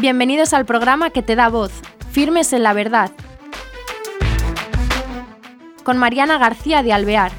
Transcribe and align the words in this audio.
Bienvenidos 0.00 0.54
al 0.54 0.64
programa 0.64 1.10
que 1.10 1.20
te 1.20 1.36
da 1.36 1.50
voz, 1.50 1.72
Firmes 2.10 2.54
en 2.54 2.62
la 2.62 2.72
Verdad, 2.72 3.10
con 5.84 5.98
Mariana 5.98 6.38
García 6.38 6.82
de 6.82 6.94
Alvear. 6.94 7.32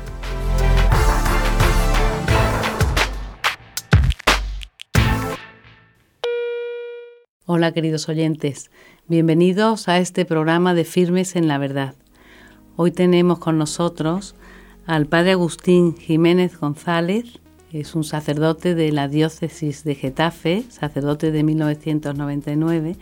Hola 7.47 7.71
queridos 7.71 8.07
oyentes, 8.07 8.69
bienvenidos 9.07 9.87
a 9.87 9.97
este 9.97 10.25
programa 10.25 10.75
de 10.75 10.85
Firmes 10.85 11.35
en 11.35 11.47
la 11.47 11.57
Verdad. 11.57 11.95
Hoy 12.75 12.91
tenemos 12.91 13.39
con 13.39 13.57
nosotros 13.57 14.35
al 14.85 15.07
Padre 15.07 15.31
Agustín 15.31 15.97
Jiménez 15.97 16.59
González, 16.59 17.39
es 17.73 17.95
un 17.95 18.03
sacerdote 18.03 18.75
de 18.75 18.91
la 18.91 19.07
diócesis 19.07 19.83
de 19.83 19.95
Getafe, 19.95 20.63
sacerdote 20.69 21.31
de 21.31 21.43
1999, 21.43 22.97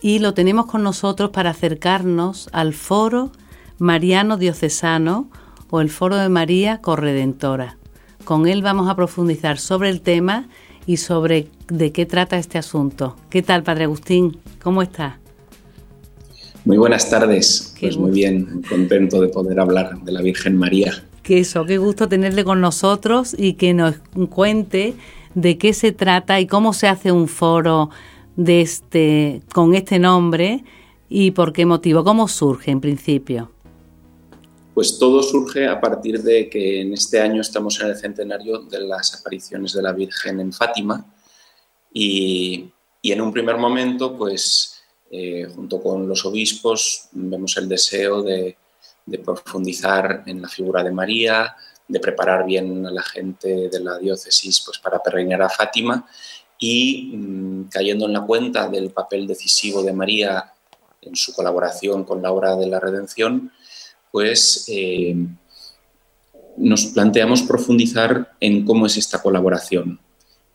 y 0.00 0.18
lo 0.18 0.34
tenemos 0.34 0.66
con 0.66 0.82
nosotros 0.82 1.30
para 1.30 1.50
acercarnos 1.50 2.48
al 2.52 2.74
foro 2.74 3.30
mariano 3.78 4.36
diocesano 4.36 5.30
o 5.70 5.80
el 5.80 5.90
foro 5.90 6.16
de 6.16 6.28
María 6.28 6.80
Corredentora. 6.80 7.76
Con 8.24 8.48
él 8.48 8.62
vamos 8.62 8.88
a 8.90 8.96
profundizar 8.96 9.58
sobre 9.58 9.90
el 9.90 10.00
tema 10.00 10.48
y 10.86 10.96
sobre 10.96 11.48
de 11.68 11.92
qué 11.92 12.06
trata 12.06 12.38
este 12.38 12.58
asunto. 12.58 13.16
¿Qué 13.30 13.42
tal, 13.42 13.62
Padre 13.62 13.84
Agustín? 13.84 14.38
¿Cómo 14.62 14.82
está? 14.82 15.20
Muy 16.64 16.76
buenas 16.76 17.08
tardes. 17.08 17.74
pues 17.80 17.96
muy 17.96 18.10
bien, 18.10 18.62
contento 18.68 19.20
de 19.20 19.28
poder 19.28 19.60
hablar 19.60 20.02
de 20.02 20.10
la 20.10 20.22
Virgen 20.22 20.56
María 20.56 21.04
que 21.26 21.40
eso, 21.40 21.64
qué 21.64 21.76
gusto 21.76 22.08
tenerle 22.08 22.44
con 22.44 22.60
nosotros 22.60 23.34
y 23.36 23.54
que 23.54 23.74
nos 23.74 23.96
cuente 24.30 24.94
de 25.34 25.58
qué 25.58 25.74
se 25.74 25.90
trata 25.90 26.38
y 26.38 26.46
cómo 26.46 26.72
se 26.72 26.86
hace 26.86 27.10
un 27.10 27.26
foro 27.26 27.90
de 28.36 28.60
este 28.60 29.42
con 29.52 29.74
este 29.74 29.98
nombre 29.98 30.62
y 31.08 31.32
por 31.32 31.52
qué 31.52 31.66
motivo, 31.66 32.04
cómo 32.04 32.28
surge 32.28 32.70
en 32.70 32.80
principio. 32.80 33.50
Pues 34.72 35.00
todo 35.00 35.20
surge 35.20 35.66
a 35.66 35.80
partir 35.80 36.22
de 36.22 36.48
que 36.48 36.82
en 36.82 36.92
este 36.92 37.20
año 37.20 37.40
estamos 37.40 37.80
en 37.80 37.88
el 37.88 37.96
centenario 37.96 38.58
de 38.58 38.80
las 38.80 39.18
apariciones 39.18 39.72
de 39.72 39.82
la 39.82 39.92
Virgen 39.92 40.38
en 40.38 40.52
Fátima 40.52 41.04
y, 41.92 42.70
en 43.02 43.20
un 43.20 43.32
primer 43.32 43.56
momento, 43.56 44.16
pues 44.16 44.80
eh, 45.10 45.48
junto 45.52 45.82
con 45.82 46.06
los 46.06 46.24
obispos 46.24 47.08
vemos 47.12 47.56
el 47.56 47.68
deseo 47.68 48.22
de, 48.22 48.56
de 49.06 49.18
profundizar 49.18 50.24
en 50.26 50.42
la 50.42 50.48
figura 50.48 50.82
de 50.82 50.90
María, 50.90 51.56
de 51.88 52.00
preparar 52.00 52.44
bien 52.44 52.84
a 52.84 52.90
la 52.90 53.02
gente 53.02 53.68
de 53.68 53.80
la 53.80 53.98
diócesis 53.98 54.60
pues, 54.64 54.78
para 54.78 55.02
peregrinar 55.02 55.42
a 55.42 55.48
Fátima. 55.48 56.06
Y 56.58 57.12
mm, 57.14 57.68
cayendo 57.70 58.06
en 58.06 58.12
la 58.12 58.22
cuenta 58.22 58.68
del 58.68 58.90
papel 58.90 59.26
decisivo 59.26 59.82
de 59.82 59.92
María 59.92 60.52
en 61.02 61.14
su 61.14 61.32
colaboración 61.32 62.04
con 62.04 62.20
la 62.20 62.32
obra 62.32 62.56
de 62.56 62.66
la 62.66 62.80
redención, 62.80 63.52
pues 64.10 64.64
eh, 64.68 65.14
nos 66.56 66.86
planteamos 66.86 67.42
profundizar 67.42 68.32
en 68.40 68.64
cómo 68.64 68.86
es 68.86 68.96
esta 68.96 69.22
colaboración 69.22 70.00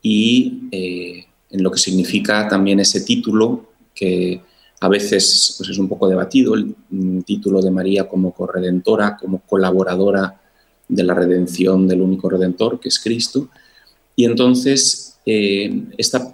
y 0.02 0.68
eh, 0.72 1.26
en 1.48 1.62
lo 1.62 1.70
que 1.70 1.78
significa 1.78 2.48
también 2.48 2.80
ese 2.80 3.02
título 3.02 3.70
que 3.94 4.42
a 4.82 4.88
veces 4.88 5.54
pues 5.56 5.70
es 5.70 5.78
un 5.78 5.88
poco 5.88 6.08
debatido 6.08 6.54
el 6.54 6.74
mm, 6.90 7.20
título 7.20 7.62
de 7.62 7.70
María 7.70 8.08
como 8.08 8.34
corredentora, 8.34 9.16
como 9.16 9.38
colaboradora 9.38 10.40
de 10.88 11.04
la 11.04 11.14
redención 11.14 11.86
del 11.86 12.00
único 12.00 12.28
redentor, 12.28 12.80
que 12.80 12.88
es 12.88 12.98
Cristo. 12.98 13.48
Y 14.16 14.24
entonces 14.24 15.20
eh, 15.24 15.84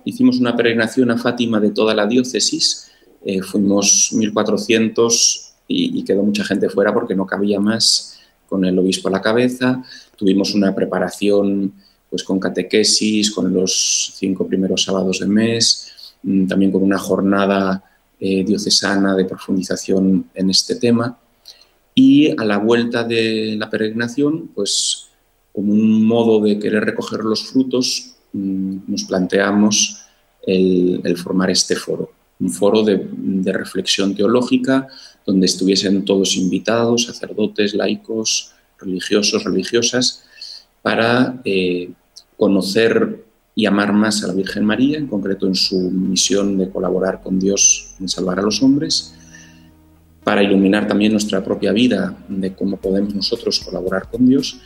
hicimos 0.04 0.40
una 0.40 0.56
peregrinación 0.56 1.10
a 1.10 1.18
Fátima 1.18 1.60
de 1.60 1.72
toda 1.72 1.94
la 1.94 2.06
diócesis, 2.06 2.90
eh, 3.22 3.42
fuimos 3.42 4.12
1400 4.14 5.52
y, 5.68 5.98
y, 5.98 6.02
quedó 6.04 6.22
mucha 6.22 6.42
gente 6.42 6.70
fuera 6.70 6.94
porque 6.94 7.14
no 7.14 7.26
cabía 7.26 7.60
más 7.60 8.18
con 8.48 8.64
el 8.64 8.78
obispo 8.78 9.08
a 9.08 9.10
la 9.10 9.20
cabeza. 9.20 9.82
Tuvimos 10.16 10.54
una 10.54 10.74
preparación 10.74 11.74
pues, 12.08 12.24
con 12.24 12.40
catequesis, 12.40 13.30
con 13.30 13.52
los 13.52 14.14
cinco 14.16 14.46
primeros 14.46 14.84
sábados 14.84 15.18
del 15.18 15.28
mes, 15.28 16.14
mm, 16.22 16.46
también 16.46 16.72
con 16.72 16.82
una 16.82 16.98
jornada 16.98 17.84
eh, 18.20 18.44
diocesana 18.44 19.14
de 19.14 19.24
profundización 19.24 20.28
en 20.34 20.50
este 20.50 20.76
tema. 20.76 21.18
Y 21.94 22.30
a 22.40 22.44
la 22.44 22.58
vuelta 22.58 23.04
de 23.04 23.56
la 23.58 23.70
peregrinación, 23.70 24.48
pues 24.54 25.08
como 25.52 25.72
un 25.72 26.04
modo 26.04 26.40
de 26.40 26.58
querer 26.58 26.84
recoger 26.84 27.20
los 27.20 27.44
frutos, 27.44 28.14
mm, 28.32 28.78
nos 28.86 29.04
planteamos 29.04 30.02
el, 30.46 31.16
formar 31.16 31.50
este 31.50 31.76
foro, 31.76 32.12
un 32.40 32.50
foro 32.50 32.82
de, 32.82 33.06
reflexión 33.52 34.14
teológica 34.14 34.88
donde 35.26 35.46
estuviesen 35.46 36.04
todos 36.04 36.36
invitados, 36.36 37.04
sacerdotes, 37.04 37.74
laicos, 37.74 38.52
religiosos, 38.78 39.44
religiosas, 39.44 40.24
para 40.82 41.40
eh, 41.44 41.90
conocer 42.36 43.27
y 43.58 43.66
amar 43.66 43.92
más 43.92 44.22
a 44.22 44.28
la 44.28 44.34
Virgen 44.34 44.64
María, 44.64 44.98
en 44.98 45.08
concreto 45.08 45.44
en 45.48 45.56
su 45.56 45.90
misión 45.90 46.56
de 46.56 46.70
colaborar 46.70 47.20
con 47.20 47.40
Dios 47.40 47.96
en 47.98 48.08
salvar 48.08 48.38
a 48.38 48.42
los 48.42 48.62
hombres, 48.62 49.16
para 50.22 50.44
iluminar 50.44 50.86
también 50.86 51.10
nuestra 51.10 51.42
propia 51.42 51.72
vida 51.72 52.16
de 52.28 52.54
cómo 52.54 52.76
podemos 52.76 53.16
nosotros 53.16 53.58
colaborar 53.58 54.08
con 54.12 54.28
Dios. 54.28 54.60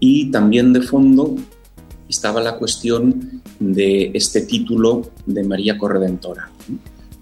Y 0.00 0.30
también 0.30 0.72
de 0.72 0.80
fondo 0.80 1.36
estaba 2.08 2.40
la 2.40 2.56
cuestión 2.56 3.42
de 3.60 4.12
este 4.14 4.40
título 4.40 5.10
de 5.26 5.44
María 5.44 5.76
Corredentora, 5.76 6.50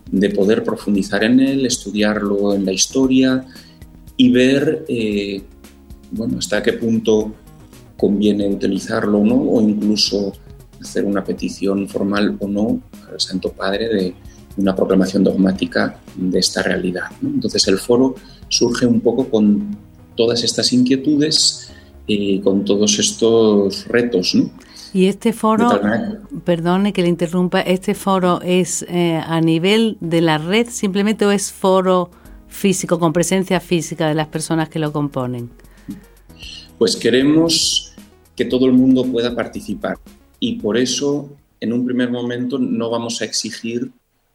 de 0.09 0.31
poder 0.31 0.63
profundizar 0.63 1.25
en 1.25 1.41
él, 1.41 1.67
estudiarlo 1.67 2.55
en 2.55 2.65
la 2.65 2.73
historia 2.73 3.45
y 4.17 4.31
ver 4.31 4.85
eh, 4.87 5.43
bueno, 6.13 6.39
hasta 6.39 6.63
qué 6.63 6.75
punto 6.75 7.35
conviene 7.97 8.47
utilizarlo 8.47 9.19
o 9.19 9.25
no, 9.25 9.43
o 9.43 9.61
incluso 9.61 10.33
hacer 10.87 11.05
una 11.05 11.25
petición 11.25 11.89
formal 11.89 12.37
o 12.41 12.49
no 12.49 12.81
al 13.11 13.21
Santo 13.21 13.53
Padre 13.53 13.89
de 13.89 14.15
una 14.57 14.75
proclamación 14.75 15.23
dogmática 15.23 16.01
de 16.15 16.39
esta 16.39 16.63
realidad. 16.63 17.05
Entonces 17.23 17.67
el 17.69 17.79
foro 17.79 18.15
surge 18.49 18.87
un 18.87 19.01
poco 19.01 19.29
con 19.29 19.77
todas 20.15 20.43
estas 20.45 20.73
inquietudes 20.73 21.73
y 22.07 22.41
con 22.41 22.65
todos 22.65 22.99
estos 22.99 23.87
retos. 23.89 24.35
Y 24.95 25.07
este 25.07 25.33
foro, 25.33 25.69
perdone 26.45 26.93
que 26.93 27.03
le 27.03 27.09
interrumpa, 27.09 27.61
¿este 27.61 27.95
foro 27.95 28.41
es 28.43 28.87
eh, 28.89 29.21
a 29.23 29.41
nivel 29.41 29.99
de 30.01 30.23
la 30.23 30.39
red 30.39 30.69
simplemente 30.71 31.27
o 31.27 31.31
es 31.31 31.53
foro 31.53 32.11
físico, 32.49 32.99
con 32.99 33.13
presencia 33.13 33.61
física 33.61 34.09
de 34.09 34.15
las 34.15 34.29
personas 34.29 34.69
que 34.71 34.79
lo 34.79 34.93
componen? 34.93 35.51
Pues 36.79 36.97
queremos 36.97 37.93
que 38.35 38.45
todo 38.45 38.67
el 38.67 38.73
mundo 38.73 39.05
pueda 39.05 39.35
participar 39.35 39.99
y 40.47 40.53
por 40.61 40.79
eso 40.79 41.29
en 41.59 41.73
un 41.73 41.85
primer 41.85 42.09
momento 42.09 42.57
no 42.57 42.89
vamos 42.89 43.21
a 43.21 43.25
exigir 43.25 43.91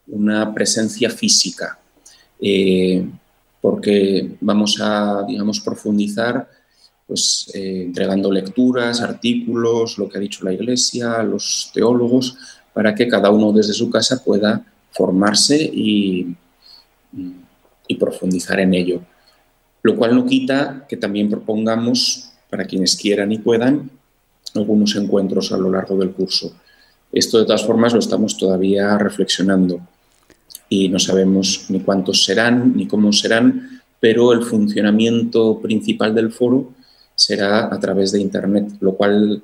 una 0.07 0.53
presencia 0.53 1.09
física, 1.09 1.79
eh, 2.41 3.07
porque 3.61 4.35
vamos 4.41 4.77
a, 4.81 5.23
digamos, 5.25 5.61
profundizar 5.61 6.49
pues, 7.07 7.49
eh, 7.53 7.83
entregando 7.85 8.29
lecturas, 8.29 8.99
artículos, 8.99 9.97
lo 9.97 10.09
que 10.09 10.17
ha 10.17 10.21
dicho 10.21 10.43
la 10.43 10.51
Iglesia, 10.51 11.23
los 11.23 11.71
teólogos, 11.73 12.37
para 12.73 12.93
que 12.93 13.07
cada 13.07 13.29
uno 13.29 13.53
desde 13.53 13.71
su 13.71 13.89
casa 13.89 14.21
pueda 14.21 14.65
formarse 14.91 15.57
y, 15.63 16.35
y 17.87 17.95
profundizar 17.95 18.59
en 18.59 18.73
ello. 18.73 19.01
Lo 19.81 19.95
cual 19.95 20.13
no 20.13 20.25
quita 20.25 20.85
que 20.89 20.97
también 20.97 21.29
propongamos, 21.29 22.33
para 22.49 22.65
quienes 22.65 22.97
quieran 22.97 23.31
y 23.31 23.37
puedan, 23.37 24.00
algunos 24.55 24.95
encuentros 24.95 25.51
a 25.51 25.57
lo 25.57 25.71
largo 25.71 25.97
del 25.97 26.11
curso. 26.11 26.53
Esto 27.11 27.39
de 27.39 27.45
todas 27.45 27.65
formas 27.65 27.93
lo 27.93 27.99
estamos 27.99 28.37
todavía 28.37 28.97
reflexionando 28.97 29.81
y 30.69 30.87
no 30.87 30.99
sabemos 30.99 31.65
ni 31.69 31.81
cuántos 31.81 32.23
serán 32.23 32.75
ni 32.75 32.87
cómo 32.87 33.11
serán, 33.11 33.81
pero 33.99 34.33
el 34.33 34.43
funcionamiento 34.43 35.59
principal 35.59 36.15
del 36.15 36.31
foro 36.31 36.71
será 37.13 37.73
a 37.73 37.79
través 37.79 38.11
de 38.11 38.21
Internet, 38.21 38.69
lo 38.79 38.93
cual 38.93 39.43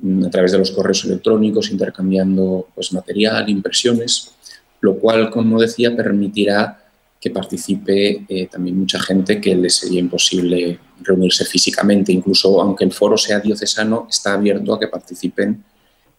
mm, 0.00 0.26
a 0.26 0.30
través 0.30 0.52
de 0.52 0.58
los 0.58 0.72
correos 0.72 1.04
electrónicos, 1.04 1.70
intercambiando 1.70 2.68
pues, 2.74 2.92
material, 2.92 3.48
impresiones, 3.48 4.32
lo 4.80 4.96
cual, 4.96 5.30
como 5.30 5.60
decía, 5.60 5.96
permitirá 5.96 6.81
que 7.22 7.30
participe 7.30 8.26
eh, 8.28 8.48
también 8.48 8.76
mucha 8.76 8.98
gente 8.98 9.40
que 9.40 9.54
le 9.54 9.70
sería 9.70 10.00
imposible 10.00 10.80
reunirse 11.02 11.44
físicamente. 11.44 12.12
Incluso 12.12 12.60
aunque 12.60 12.84
el 12.84 12.92
foro 12.92 13.16
sea 13.16 13.38
diocesano, 13.38 14.08
está 14.10 14.34
abierto 14.34 14.74
a 14.74 14.80
que 14.80 14.88
participen 14.88 15.62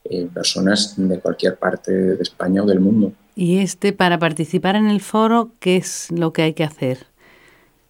eh, 0.06 0.30
personas 0.34 0.96
de 0.96 1.20
cualquier 1.20 1.58
parte 1.58 1.92
de 1.92 2.24
España 2.24 2.64
o 2.64 2.66
del 2.66 2.80
mundo. 2.80 3.12
Y 3.36 3.58
este, 3.58 3.92
para 3.92 4.18
participar 4.18 4.78
en 4.78 4.88
el 4.88 5.02
foro, 5.02 5.52
¿qué 5.60 5.76
es 5.76 6.10
lo 6.10 6.32
que 6.32 6.44
hay 6.44 6.54
que 6.54 6.64
hacer? 6.64 7.08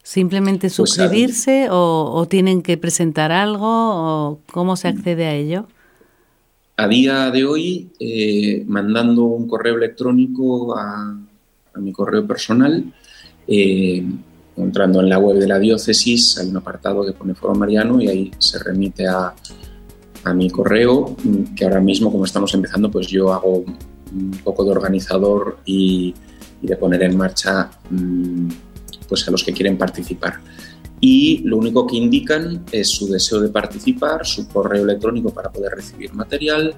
¿Simplemente 0.02 0.68
pues, 0.68 0.74
suscribirse 0.74 1.68
o, 1.70 2.26
tienen 2.28 2.64
que 2.64 2.78
presentar 2.78 3.32
algo 3.32 3.68
o 3.68 4.40
cómo 4.52 4.76
se 4.76 4.88
accede 4.88 5.28
a 5.28 5.36
ello? 5.36 5.68
a 6.76 6.88
día 6.88 7.30
de 7.30 7.46
hoy, 7.46 7.92
eh, 8.00 8.64
mandando 8.68 9.26
un 9.26 9.48
correo 9.48 9.76
electrónico 9.76 10.76
a, 10.78 11.20
mi 11.76 11.92
correo 11.92 12.28
personal, 12.28 12.94
eh, 13.48 14.04
entrando 14.58 15.02
en 15.02 15.10
la 15.10 15.18
web 15.18 15.38
de 15.38 15.48
la 15.48 15.60
diócesis, 15.60 16.38
hay 16.38 16.50
un 16.50 16.58
apartado 16.58 17.06
que 17.06 17.14
pone 17.14 17.34
Foro 17.34 17.56
Mariano 17.56 18.02
y 18.02 18.08
ahí 18.08 18.32
se 18.38 18.60
remite 18.60 19.08
a, 19.08 19.34
mi 20.34 20.50
correo, 20.50 21.18
que 21.54 21.66
ahora 21.66 21.82
mismo, 21.82 22.10
como 22.10 22.24
estamos 22.24 22.54
empezando, 22.54 22.90
pues 22.90 23.08
yo 23.08 23.34
hago 23.34 23.66
un 24.14 24.32
poco 24.42 24.64
de 24.64 24.72
organizador 24.72 25.58
y, 25.66 26.14
de 26.62 26.78
poner 26.78 27.04
en 27.04 27.18
marcha 27.18 27.70
mm, 27.90 28.48
pues 29.10 29.28
a 29.28 29.32
los 29.32 29.44
que 29.44 29.52
quieren 29.52 29.78
participar. 29.78 30.40
Y 31.02 31.40
lo 31.40 31.58
único 31.58 31.86
que 31.86 31.98
indican 31.98 32.64
es 32.72 32.88
su 32.88 33.10
deseo 33.10 33.42
de 33.42 33.50
participar, 33.50 34.26
su 34.26 34.48
correo 34.48 34.86
electrónico 34.86 35.34
para 35.34 35.52
poder 35.52 35.74
recibir 35.74 36.14
material, 36.14 36.74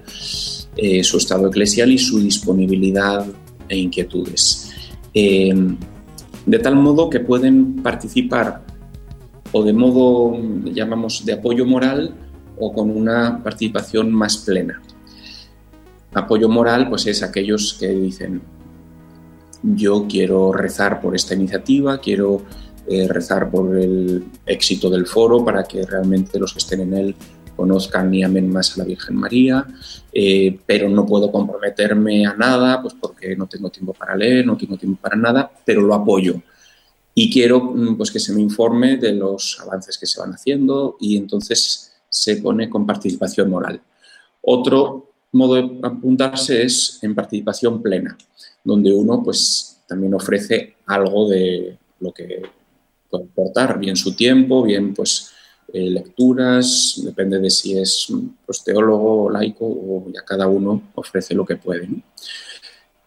eh, 0.76 1.04
su 1.04 1.18
estado 1.18 1.46
eclesial 1.46 1.92
y 1.92 1.98
su 1.98 2.18
disponibilidad 2.18 3.24
e 3.68 3.78
inquietudes. 3.78 4.72
Em, 5.14 5.78
de 6.46 6.58
tal 6.60 6.76
modo 6.76 7.10
que 7.10 7.20
pueden 7.20 7.82
participar 7.82 8.62
o 9.52 9.62
de 9.62 9.72
modo, 9.72 10.38
llamamos, 10.64 11.24
de 11.24 11.34
apoyo 11.34 11.66
moral 11.66 12.14
o 12.58 12.72
con 12.72 12.90
una 12.90 13.42
participación 13.42 14.12
más 14.12 14.38
plena. 14.38 14.80
Apoyo 16.14 16.48
moral, 16.48 16.88
pues 16.88 17.06
es 17.06 17.22
aquellos 17.22 17.76
que 17.78 17.88
dicen, 17.88 18.40
yo 19.62 20.06
quiero 20.08 20.52
rezar 20.52 21.00
por 21.00 21.14
esta 21.14 21.34
iniciativa, 21.34 21.98
quiero 21.98 22.42
eh, 22.86 23.08
rezar 23.08 23.50
por 23.50 23.76
el 23.76 24.24
éxito 24.46 24.88
del 24.88 25.06
foro 25.06 25.44
para 25.44 25.64
que 25.64 25.84
realmente 25.84 26.38
los 26.38 26.52
que 26.52 26.58
estén 26.58 26.80
en 26.80 26.94
él 26.94 27.16
conozcan 27.56 28.12
y 28.14 28.22
amen 28.22 28.50
más 28.50 28.74
a 28.74 28.80
la 28.80 28.84
Virgen 28.84 29.16
María, 29.16 29.66
eh, 30.12 30.58
pero 30.66 30.88
no 30.88 31.06
puedo 31.06 31.32
comprometerme 31.32 32.26
a 32.26 32.34
nada, 32.34 32.80
pues 32.82 32.94
porque 33.00 33.34
no 33.34 33.46
tengo 33.46 33.70
tiempo 33.70 33.92
para 33.92 34.14
leer, 34.14 34.46
no 34.46 34.56
tengo 34.56 34.76
tiempo 34.76 35.00
para 35.00 35.16
nada, 35.16 35.50
pero 35.64 35.80
lo 35.80 35.94
apoyo. 35.94 36.40
Y 37.14 37.32
quiero 37.32 37.60
mm, 37.60 37.96
pues, 37.96 38.10
que 38.10 38.20
se 38.20 38.32
me 38.32 38.42
informe 38.42 38.98
de 38.98 39.14
los 39.14 39.58
avances 39.60 39.96
que 39.98 40.06
se 40.06 40.20
van 40.20 40.32
haciendo 40.32 40.96
y 41.00 41.16
entonces 41.16 41.92
se 42.08 42.36
pone 42.36 42.68
con 42.68 42.86
participación 42.86 43.50
moral. 43.50 43.80
Otro 44.42 45.12
modo 45.32 45.54
de 45.54 45.80
apuntarse 45.82 46.62
es 46.62 46.98
en 47.02 47.14
participación 47.14 47.82
plena, 47.82 48.16
donde 48.62 48.92
uno 48.92 49.22
pues 49.22 49.82
también 49.88 50.14
ofrece 50.14 50.76
algo 50.86 51.28
de 51.28 51.78
lo 52.00 52.12
que 52.12 52.42
puede 53.10 53.24
aportar, 53.24 53.78
bien 53.78 53.96
su 53.96 54.14
tiempo, 54.14 54.62
bien 54.62 54.94
pues 54.94 55.32
eh, 55.76 55.90
lecturas, 55.90 56.98
depende 57.04 57.38
de 57.38 57.50
si 57.50 57.76
es 57.76 58.10
pues, 58.46 58.64
teólogo 58.64 59.28
laico 59.28 59.66
o 59.66 60.06
ya 60.10 60.22
cada 60.24 60.48
uno 60.48 60.90
ofrece 60.94 61.34
lo 61.34 61.44
que 61.44 61.56
puede. 61.56 61.86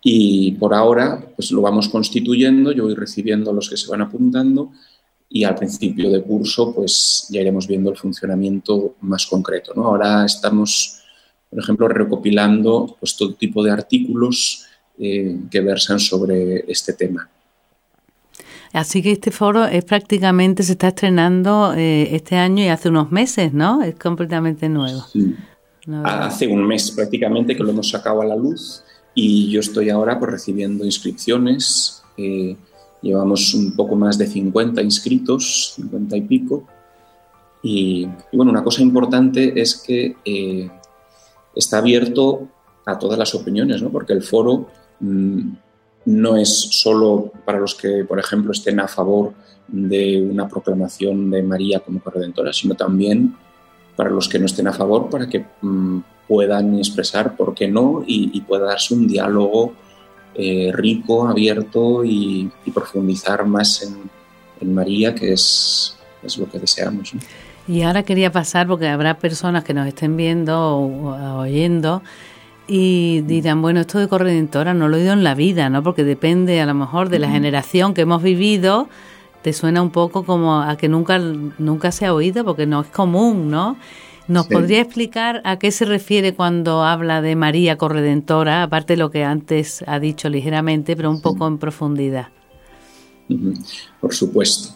Y 0.03 0.51
por 0.51 0.75
ahora 0.75 1.19
pues 1.35 1.51
lo 1.51 1.63
vamos 1.63 1.89
constituyendo, 1.89 2.71
yo 2.71 2.83
voy 2.83 2.93
recibiendo 2.93 3.51
los 3.51 3.67
que 3.71 3.75
se 3.75 3.89
van 3.89 4.01
apuntando 4.01 4.71
y 5.27 5.45
al 5.45 5.55
principio 5.55 6.11
de 6.11 6.21
curso 6.21 6.75
pues 6.75 7.25
ya 7.31 7.41
iremos 7.41 7.65
viendo 7.65 7.89
el 7.89 7.97
funcionamiento 7.97 8.93
más 9.01 9.25
concreto. 9.25 9.73
¿no? 9.75 9.85
Ahora 9.85 10.23
estamos, 10.25 11.01
por 11.49 11.59
ejemplo, 11.59 11.87
recopilando 11.87 12.97
pues, 12.99 13.17
todo 13.17 13.33
tipo 13.33 13.63
de 13.63 13.71
artículos 13.71 14.67
eh, 14.99 15.39
que 15.49 15.61
versan 15.61 15.99
sobre 15.99 16.71
este 16.71 16.93
tema. 16.93 17.27
Así 18.73 19.01
que 19.01 19.11
este 19.11 19.31
foro 19.31 19.65
es 19.65 19.83
prácticamente, 19.83 20.63
se 20.63 20.73
está 20.73 20.89
estrenando 20.89 21.73
eh, 21.75 22.15
este 22.15 22.35
año 22.35 22.63
y 22.63 22.67
hace 22.67 22.89
unos 22.89 23.11
meses, 23.11 23.53
¿no? 23.53 23.81
Es 23.81 23.95
completamente 23.95 24.69
nuevo. 24.69 25.01
Sí. 25.11 25.35
Hace 26.03 26.47
un 26.47 26.67
mes 26.67 26.91
prácticamente 26.91 27.55
que 27.55 27.63
lo 27.63 27.71
hemos 27.71 27.89
sacado 27.89 28.21
a 28.21 28.25
la 28.25 28.35
luz 28.35 28.83
y 29.15 29.49
yo 29.49 29.59
estoy 29.59 29.89
ahora 29.89 30.19
pues, 30.19 30.31
recibiendo 30.31 30.85
inscripciones. 30.85 32.03
Eh, 32.15 32.55
Llevamos 33.01 33.53
un 33.53 33.75
poco 33.75 33.95
más 33.95 34.17
de 34.17 34.27
50 34.27 34.81
inscritos, 34.81 35.73
50 35.75 36.17
y 36.17 36.21
pico. 36.21 36.63
Y, 37.63 38.07
bueno, 38.33 38.51
una 38.51 38.63
cosa 38.63 38.81
importante 38.81 39.59
es 39.59 39.75
que 39.75 40.15
eh, 40.25 40.69
está 41.55 41.77
abierto 41.77 42.47
a 42.85 42.97
todas 42.97 43.17
las 43.17 43.33
opiniones, 43.35 43.81
¿no? 43.81 43.89
porque 43.89 44.13
el 44.13 44.23
foro 44.23 44.67
mm, 44.99 45.51
no 46.09 46.37
es 46.37 46.49
solo 46.49 47.31
para 47.45 47.59
los 47.59 47.75
que, 47.75 48.03
por 48.03 48.19
ejemplo, 48.19 48.51
estén 48.51 48.79
a 48.79 48.87
favor 48.87 49.33
de 49.67 50.21
una 50.21 50.47
proclamación 50.47 51.29
de 51.29 51.43
María 51.43 51.79
como 51.79 51.99
corredentora, 51.99 52.51
sino 52.51 52.75
también 52.75 53.35
para 53.95 54.09
los 54.09 54.27
que 54.27 54.39
no 54.39 54.47
estén 54.47 54.67
a 54.67 54.73
favor, 54.73 55.09
para 55.09 55.27
que 55.27 55.45
mm, 55.61 55.99
puedan 56.27 56.77
expresar 56.77 57.35
por 57.35 57.53
qué 57.53 57.67
no 57.67 58.03
y, 58.05 58.31
y 58.33 58.41
pueda 58.41 58.65
darse 58.65 58.93
un 58.93 59.07
diálogo 59.07 59.73
eh, 60.35 60.71
rico, 60.73 61.27
abierto 61.27 62.03
y, 62.05 62.49
profundizar 62.73 63.45
más 63.45 63.83
en, 64.61 64.73
María, 64.73 65.13
que 65.13 65.33
es, 65.33 65.97
es, 66.23 66.37
lo 66.37 66.49
que 66.49 66.59
deseamos. 66.59 67.13
Y 67.67 67.81
ahora 67.81 68.03
quería 68.03 68.31
pasar, 68.31 68.67
porque 68.67 68.87
habrá 68.87 69.17
personas 69.17 69.63
que 69.63 69.73
nos 69.73 69.87
estén 69.87 70.15
viendo 70.17 70.77
o, 70.77 71.39
oyendo 71.39 72.01
y 72.69 73.21
dirán, 73.21 73.63
bueno, 73.63 73.79
esto 73.79 73.97
de 73.97 74.07
corredentora 74.07 74.75
no 74.75 74.87
lo 74.87 74.97
he 74.97 74.99
oído 75.01 75.13
en 75.13 75.23
la 75.23 75.33
vida, 75.33 75.69
¿no? 75.71 75.81
Porque 75.81 76.03
depende 76.03 76.61
a 76.61 76.67
lo 76.67 76.75
mejor 76.75 77.09
de 77.09 77.17
la 77.17 77.29
generación 77.29 77.95
que 77.95 78.01
hemos 78.01 78.21
vivido, 78.21 78.87
te 79.41 79.53
suena 79.53 79.81
un 79.81 79.89
poco 79.89 80.23
como 80.23 80.61
a 80.61 80.77
que 80.77 80.87
nunca, 80.87 81.17
nunca 81.17 81.91
se 81.91 82.05
ha 82.05 82.13
oído, 82.13 82.45
porque 82.45 82.67
no 82.67 82.81
es 82.81 82.87
común, 82.87 83.49
¿no? 83.49 83.75
¿Nos 84.27 84.45
podría 84.45 84.81
explicar 84.81 85.41
a 85.45 85.57
qué 85.57 85.71
se 85.71 85.85
refiere 85.85 86.35
cuando 86.35 86.83
habla 86.83 87.23
de 87.23 87.35
María 87.35 87.79
Corredentora, 87.79 88.61
aparte 88.61 88.93
de 88.93 88.97
lo 88.97 89.09
que 89.09 89.23
antes 89.23 89.83
ha 89.87 89.99
dicho 89.99 90.29
ligeramente, 90.29 90.95
pero 90.95 91.09
un 91.09 91.21
poco 91.21 91.47
en 91.47 91.57
profundidad? 91.57 92.27
Por 93.99 94.13
supuesto. 94.13 94.75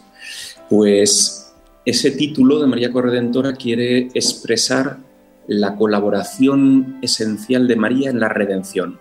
Pues 0.68 1.54
ese 1.84 2.10
título 2.10 2.58
de 2.58 2.66
María 2.66 2.90
Corredentora 2.90 3.52
quiere 3.52 4.08
expresar 4.14 4.98
la 5.46 5.76
colaboración 5.76 6.98
esencial 7.02 7.68
de 7.68 7.76
María 7.76 8.10
en 8.10 8.20
la 8.20 8.28
redención. 8.28 8.98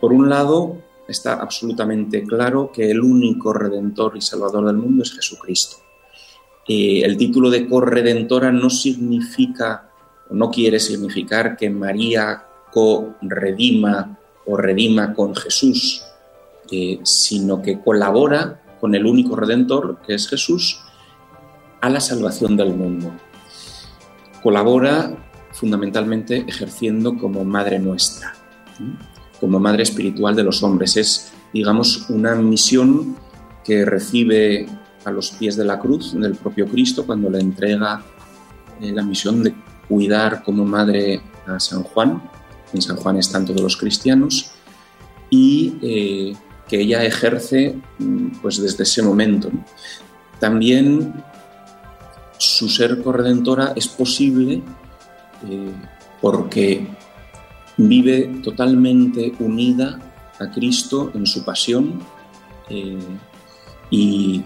Por 0.00 0.12
un 0.12 0.28
lado, 0.28 0.78
está 1.08 1.34
absolutamente 1.34 2.24
claro 2.24 2.70
que 2.72 2.90
el 2.90 3.00
único 3.00 3.52
redentor 3.52 4.16
y 4.16 4.20
salvador 4.20 4.66
del 4.66 4.76
mundo 4.76 5.02
es 5.02 5.12
Jesucristo. 5.12 5.76
Eh, 6.66 7.02
el 7.04 7.16
título 7.16 7.50
de 7.50 7.68
corredentora 7.68 8.52
no 8.52 8.70
significa 8.70 9.90
o 10.30 10.34
no 10.34 10.50
quiere 10.50 10.78
significar 10.80 11.56
que 11.56 11.70
María 11.70 12.44
co-redima 12.72 14.18
o 14.46 14.56
redima 14.56 15.12
con 15.12 15.34
Jesús, 15.34 16.02
eh, 16.70 17.00
sino 17.02 17.60
que 17.60 17.80
colabora 17.80 18.62
con 18.80 18.94
el 18.94 19.06
único 19.06 19.36
redentor, 19.36 19.98
que 20.06 20.14
es 20.14 20.28
Jesús, 20.28 20.80
a 21.80 21.90
la 21.90 22.00
salvación 22.00 22.56
del 22.56 22.74
mundo. 22.74 23.12
Colabora 24.42 25.21
fundamentalmente 25.52 26.44
ejerciendo 26.46 27.16
como 27.16 27.44
madre 27.44 27.78
nuestra, 27.78 28.34
como 29.40 29.58
madre 29.58 29.82
espiritual 29.82 30.34
de 30.34 30.42
los 30.42 30.62
hombres. 30.62 30.96
Es, 30.96 31.32
digamos, 31.52 32.08
una 32.10 32.34
misión 32.34 33.16
que 33.64 33.84
recibe 33.84 34.66
a 35.04 35.10
los 35.10 35.30
pies 35.32 35.56
de 35.56 35.64
la 35.64 35.78
cruz 35.78 36.14
del 36.14 36.34
propio 36.34 36.66
Cristo 36.66 37.04
cuando 37.04 37.28
le 37.30 37.40
entrega 37.40 38.02
eh, 38.80 38.92
la 38.92 39.02
misión 39.02 39.42
de 39.42 39.54
cuidar 39.88 40.42
como 40.42 40.64
madre 40.64 41.20
a 41.46 41.58
San 41.60 41.82
Juan. 41.82 42.22
En 42.72 42.82
San 42.82 42.96
Juan 42.96 43.18
están 43.18 43.44
todos 43.44 43.60
los 43.60 43.76
cristianos 43.76 44.52
y 45.28 45.74
eh, 45.82 46.36
que 46.68 46.80
ella 46.80 47.04
ejerce 47.04 47.76
mm, 47.98 48.40
pues 48.40 48.60
desde 48.60 48.84
ese 48.84 49.02
momento. 49.02 49.50
También 50.40 51.22
su 52.38 52.68
ser 52.68 53.02
corredentora 53.02 53.72
es 53.76 53.86
posible 53.86 54.62
eh, 55.48 55.72
porque 56.20 56.86
vive 57.76 58.40
totalmente 58.42 59.32
unida 59.38 59.98
a 60.38 60.50
Cristo 60.50 61.10
en 61.14 61.26
su 61.26 61.44
pasión 61.44 62.00
y 63.90 64.42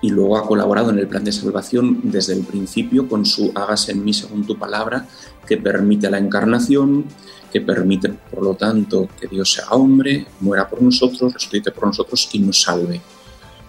y 0.00 0.10
luego 0.10 0.36
ha 0.36 0.46
colaborado 0.46 0.90
en 0.90 0.98
el 0.98 1.08
plan 1.08 1.24
de 1.24 1.32
salvación 1.32 2.00
desde 2.04 2.34
el 2.34 2.44
principio 2.44 3.08
con 3.08 3.26
su 3.26 3.52
hágase 3.54 3.92
en 3.92 4.04
mí 4.04 4.12
según 4.12 4.46
tu 4.46 4.56
palabra, 4.56 5.06
que 5.46 5.56
permite 5.56 6.10
la 6.10 6.18
encarnación, 6.18 7.04
que 7.52 7.60
permite, 7.60 8.10
por 8.10 8.42
lo 8.42 8.54
tanto, 8.54 9.08
que 9.20 9.26
Dios 9.26 9.52
sea 9.52 9.68
hombre, 9.70 10.26
muera 10.40 10.68
por 10.68 10.82
nosotros, 10.82 11.32
resucite 11.32 11.72
por 11.72 11.86
nosotros 11.86 12.28
y 12.32 12.38
nos 12.38 12.62
salve. 12.62 13.00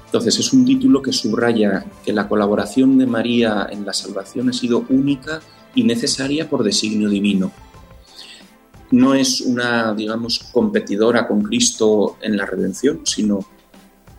Entonces 0.05 0.39
es 0.39 0.53
un 0.53 0.65
título 0.65 1.01
que 1.01 1.13
subraya 1.13 1.85
que 2.03 2.13
la 2.13 2.27
colaboración 2.27 2.97
de 2.97 3.05
María 3.05 3.67
en 3.71 3.85
la 3.85 3.93
salvación 3.93 4.49
ha 4.49 4.53
sido 4.53 4.85
única 4.89 5.39
y 5.75 5.83
necesaria 5.83 6.49
por 6.49 6.63
designio 6.63 7.09
divino. 7.09 7.51
No 8.91 9.13
es 9.13 9.41
una, 9.41 9.93
digamos, 9.93 10.39
competidora 10.51 11.27
con 11.27 11.43
Cristo 11.43 12.17
en 12.21 12.37
la 12.37 12.45
redención, 12.45 13.01
sino 13.05 13.39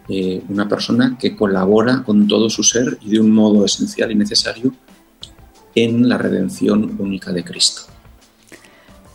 eh, 0.08 0.42
una 0.48 0.68
persona 0.68 1.16
que 1.18 1.36
colabora 1.36 2.02
con 2.04 2.28
todo 2.28 2.48
su 2.50 2.62
ser 2.62 2.98
y 3.00 3.10
de 3.10 3.20
un 3.20 3.32
modo 3.32 3.64
esencial 3.64 4.10
y 4.12 4.14
necesario 4.14 4.72
en 5.74 6.08
la 6.08 6.18
redención 6.18 6.96
única 6.98 7.32
de 7.32 7.44
Cristo. 7.44 7.82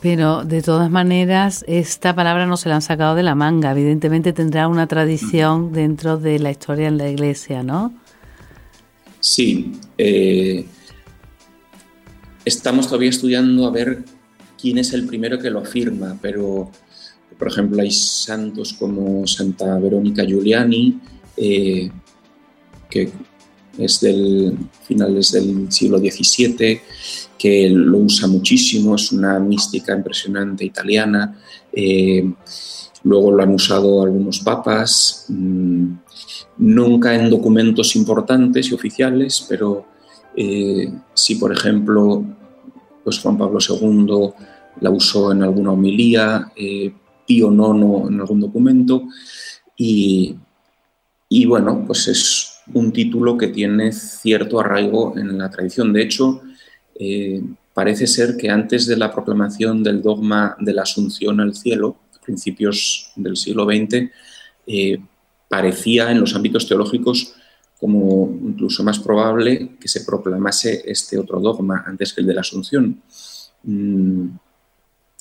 Pero 0.02 0.44
de 0.44 0.62
todas 0.62 0.92
maneras, 0.92 1.66
esta 1.68 2.14
palabra 2.14 2.46
no 2.46 2.58
se 2.58 2.70
la 2.70 2.76
han 2.76 2.82
sacado 2.82 3.16
de 3.16 3.24
la 3.24 3.34
manga. 3.34 3.72
Evidentemente 3.72 4.34
tendrá 4.34 4.68
una 4.68 4.88
tradición 4.88 5.74
dentro 5.74 6.18
de 6.18 6.38
la 6.38 6.52
historia 6.52 6.88
en 6.88 6.98
la 6.98 7.10
Iglesia, 7.10 7.64
¿no? 7.64 7.92
Sí. 9.20 9.80
Eh, 9.98 10.66
estamos 12.46 12.88
todavía 12.88 13.10
estudiando 13.10 13.66
a 13.66 13.72
ver 13.72 14.04
quién 14.60 14.78
es 14.78 14.94
el 14.94 15.06
primero 15.06 15.40
que 15.40 15.50
lo 15.50 15.60
afirma, 15.60 16.18
pero 16.22 16.72
por 17.38 17.48
ejemplo 17.48 17.82
hay 17.82 17.92
santos 17.92 18.74
como 18.74 19.28
Santa 19.28 19.78
Verónica 19.80 20.24
Giuliani, 20.24 21.00
eh, 21.36 21.90
que 22.90 23.12
es 23.78 24.00
del 24.00 24.58
finales 24.84 25.32
del 25.32 25.72
siglo 25.72 26.00
XVII, 26.00 26.80
que 27.38 27.70
lo 27.70 27.98
usa 27.98 28.28
muchísimo, 28.28 28.96
es 28.96 29.12
una 29.12 29.40
mística 29.40 29.94
impresionante 29.94 30.64
italiana. 30.64 31.38
Eh, 31.74 32.32
luego 33.04 33.32
lo 33.32 33.44
han 33.44 33.54
usado 33.54 34.04
algunos 34.04 34.40
papas, 34.40 35.26
mm, 35.28 35.88
nunca 36.58 37.14
en 37.14 37.30
documentos 37.30 37.96
importantes 37.98 38.70
y 38.70 38.74
oficiales, 38.74 39.46
pero 39.50 39.86
eh, 40.36 40.92
sí, 41.14 41.36
por 41.36 41.52
ejemplo, 41.52 42.24
pues 43.04 43.20
Juan 43.20 43.38
Pablo 43.38 43.60
II 43.60 44.34
la 44.82 44.90
usó 44.90 45.32
en 45.32 45.44
alguna 45.44 45.72
homilía, 45.72 46.52
eh, 46.56 46.94
Pío 47.26 47.52
IX 47.52 48.10
en 48.12 48.20
algún 48.20 48.42
documento, 48.42 49.04
y, 49.78 50.36
y 51.30 51.46
bueno, 51.46 51.84
pues 51.86 52.08
es 52.08 52.56
un 52.74 52.92
título 52.92 53.38
que 53.38 53.48
tiene 53.48 53.92
cierto 53.92 54.60
arraigo 54.60 55.18
en 55.18 55.38
la 55.38 55.50
tradición. 55.50 55.94
De 55.94 56.02
hecho, 56.02 56.42
eh, 57.00 57.42
parece 57.74 58.08
ser 58.08 58.38
que 58.38 58.50
antes 58.50 58.88
de 58.88 58.98
la 58.98 59.12
proclamación 59.12 59.84
del 59.84 60.02
dogma 60.02 60.56
de 60.60 60.74
la 60.74 60.84
asunción 60.84 61.40
al 61.40 61.56
cielo, 61.56 61.98
a 62.16 62.22
principios 62.22 63.12
del 63.16 63.38
siglo 63.38 63.66
XX, 63.66 64.10
eh, 64.68 64.98
parecía 65.50 66.12
en 66.12 66.20
los 66.20 66.36
ámbitos 66.36 66.68
teológicos 66.68 67.36
como 67.80 68.38
incluso 68.44 68.84
más 68.84 69.00
probable 69.00 69.72
que 69.80 69.88
se 69.88 70.02
proclamase 70.02 70.84
este 70.86 71.18
otro 71.18 71.40
dogma 71.40 71.84
antes 71.86 72.14
que 72.14 72.22
el 72.22 72.28
de 72.28 72.34
la 72.34 72.42
asunción. 72.42 73.02
Mm, 73.64 74.28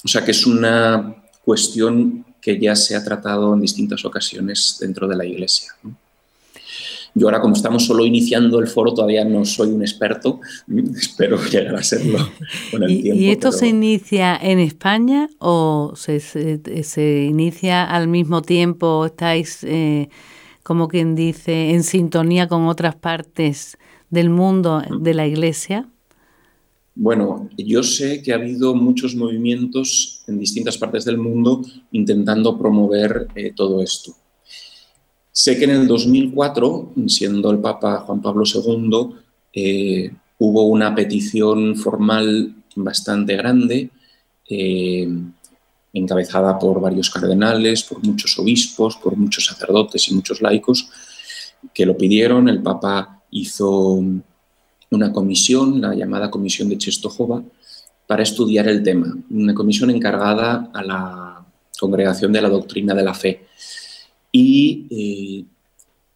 o 0.05 0.09
sea 0.09 0.25
que 0.25 0.31
es 0.31 0.47
una 0.47 1.17
cuestión 1.45 2.25
que 2.41 2.59
ya 2.59 2.77
se 2.77 2.95
ha 2.95 3.03
tratado 3.03 3.55
en 3.55 3.61
distintas 3.61 4.05
ocasiones 4.05 4.77
dentro 4.81 5.09
de 5.09 5.17
la 5.17 5.25
Iglesia. 5.25 5.73
Yo 7.17 7.29
ahora, 7.29 7.41
como 7.41 7.55
estamos 7.55 7.87
solo 7.87 8.05
iniciando 8.05 8.59
el 8.59 8.67
foro, 8.67 8.93
todavía 8.93 9.25
no 9.25 9.45
soy 9.45 9.69
un 9.69 9.83
experto, 9.83 10.41
espero 10.97 11.43
llegar 11.45 11.77
a 11.77 11.83
serlo 11.83 12.19
con 12.71 12.83
el 12.83 12.91
¿Y, 12.91 13.03
tiempo. 13.03 13.23
¿Y 13.23 13.31
esto 13.31 13.53
se 13.53 13.69
inicia 13.69 14.37
en 14.37 14.59
España 14.59 15.29
o 15.39 15.95
se, 15.97 16.19
se, 16.19 17.25
inicia 17.25 17.85
al 17.85 18.09
mismo 18.09 18.43
tiempo? 18.43 19.07
¿Estáis, 19.07 19.61
eh, 19.63 20.09
como 20.65 20.89
quien 20.89 21.15
dice, 21.15 21.71
en 21.71 21.85
sintonía 21.85 22.49
con 22.49 22.67
otras 22.67 22.97
partes 22.97 23.79
del 24.11 24.31
mundo 24.31 24.83
de 25.01 25.15
la 25.15 25.27
Iglesia? 25.29 25.89
Bueno, 26.97 27.51
yo 27.57 27.83
sé 27.83 28.23
que 28.23 28.33
ha 28.33 28.37
habido 28.37 28.75
muchos 28.75 29.15
movimientos 29.15 30.23
en 30.27 30.39
distintas 30.39 30.79
partes 30.79 31.05
del 31.05 31.19
mundo 31.19 31.63
intentando 31.93 32.57
promover 32.57 33.29
eh, 33.35 33.53
todo 33.55 33.83
esto. 33.83 34.13
Sé 35.31 35.59
que 35.59 35.65
en 35.65 35.71
el 35.71 35.87
2004, 35.87 36.93
siendo 37.09 37.51
el 37.51 37.59
Papa 37.59 38.01
Juan 38.07 38.23
Pablo 38.23 38.45
II, 38.47 39.09
eh, 39.53 40.13
hubo 40.39 40.63
una 40.69 40.95
petición 40.95 41.77
formal 41.77 42.55
bastante 42.77 43.37
grande, 43.37 43.91
eh, 44.49 45.09
encabezada 45.95 46.59
por 46.59 46.81
varios 46.81 47.09
cardenales, 47.09 47.85
por 47.85 48.05
muchos 48.05 48.39
obispos, 48.39 48.97
por 48.97 49.17
muchos 49.17 49.47
sacerdotes 49.47 50.09
y 50.09 50.15
muchos 50.15 50.43
laicos, 50.43 50.89
que 51.73 51.87
lo 51.87 51.97
pidieron. 51.97 52.49
El 52.49 52.63
Papa 52.63 53.23
hizo 53.31 54.03
una 54.91 55.13
comisión, 55.13 55.81
la 55.81 55.95
llamada 55.95 56.31
Comisión 56.31 56.69
de 56.69 56.77
Czestochowa, 56.77 57.43
para 58.07 58.23
estudiar 58.23 58.69
el 58.69 58.83
tema, 58.83 59.17
una 59.31 59.55
comisión 59.55 59.91
encargada 59.91 60.71
a 60.75 60.83
la 60.83 61.47
Congregación 61.79 62.33
de 62.33 62.43
la 62.43 62.51
Doctrina 62.51 62.95
de 62.95 63.03
la 63.03 63.15
Fe. 63.15 63.47
Y 64.31 64.87
eh, 64.91 65.45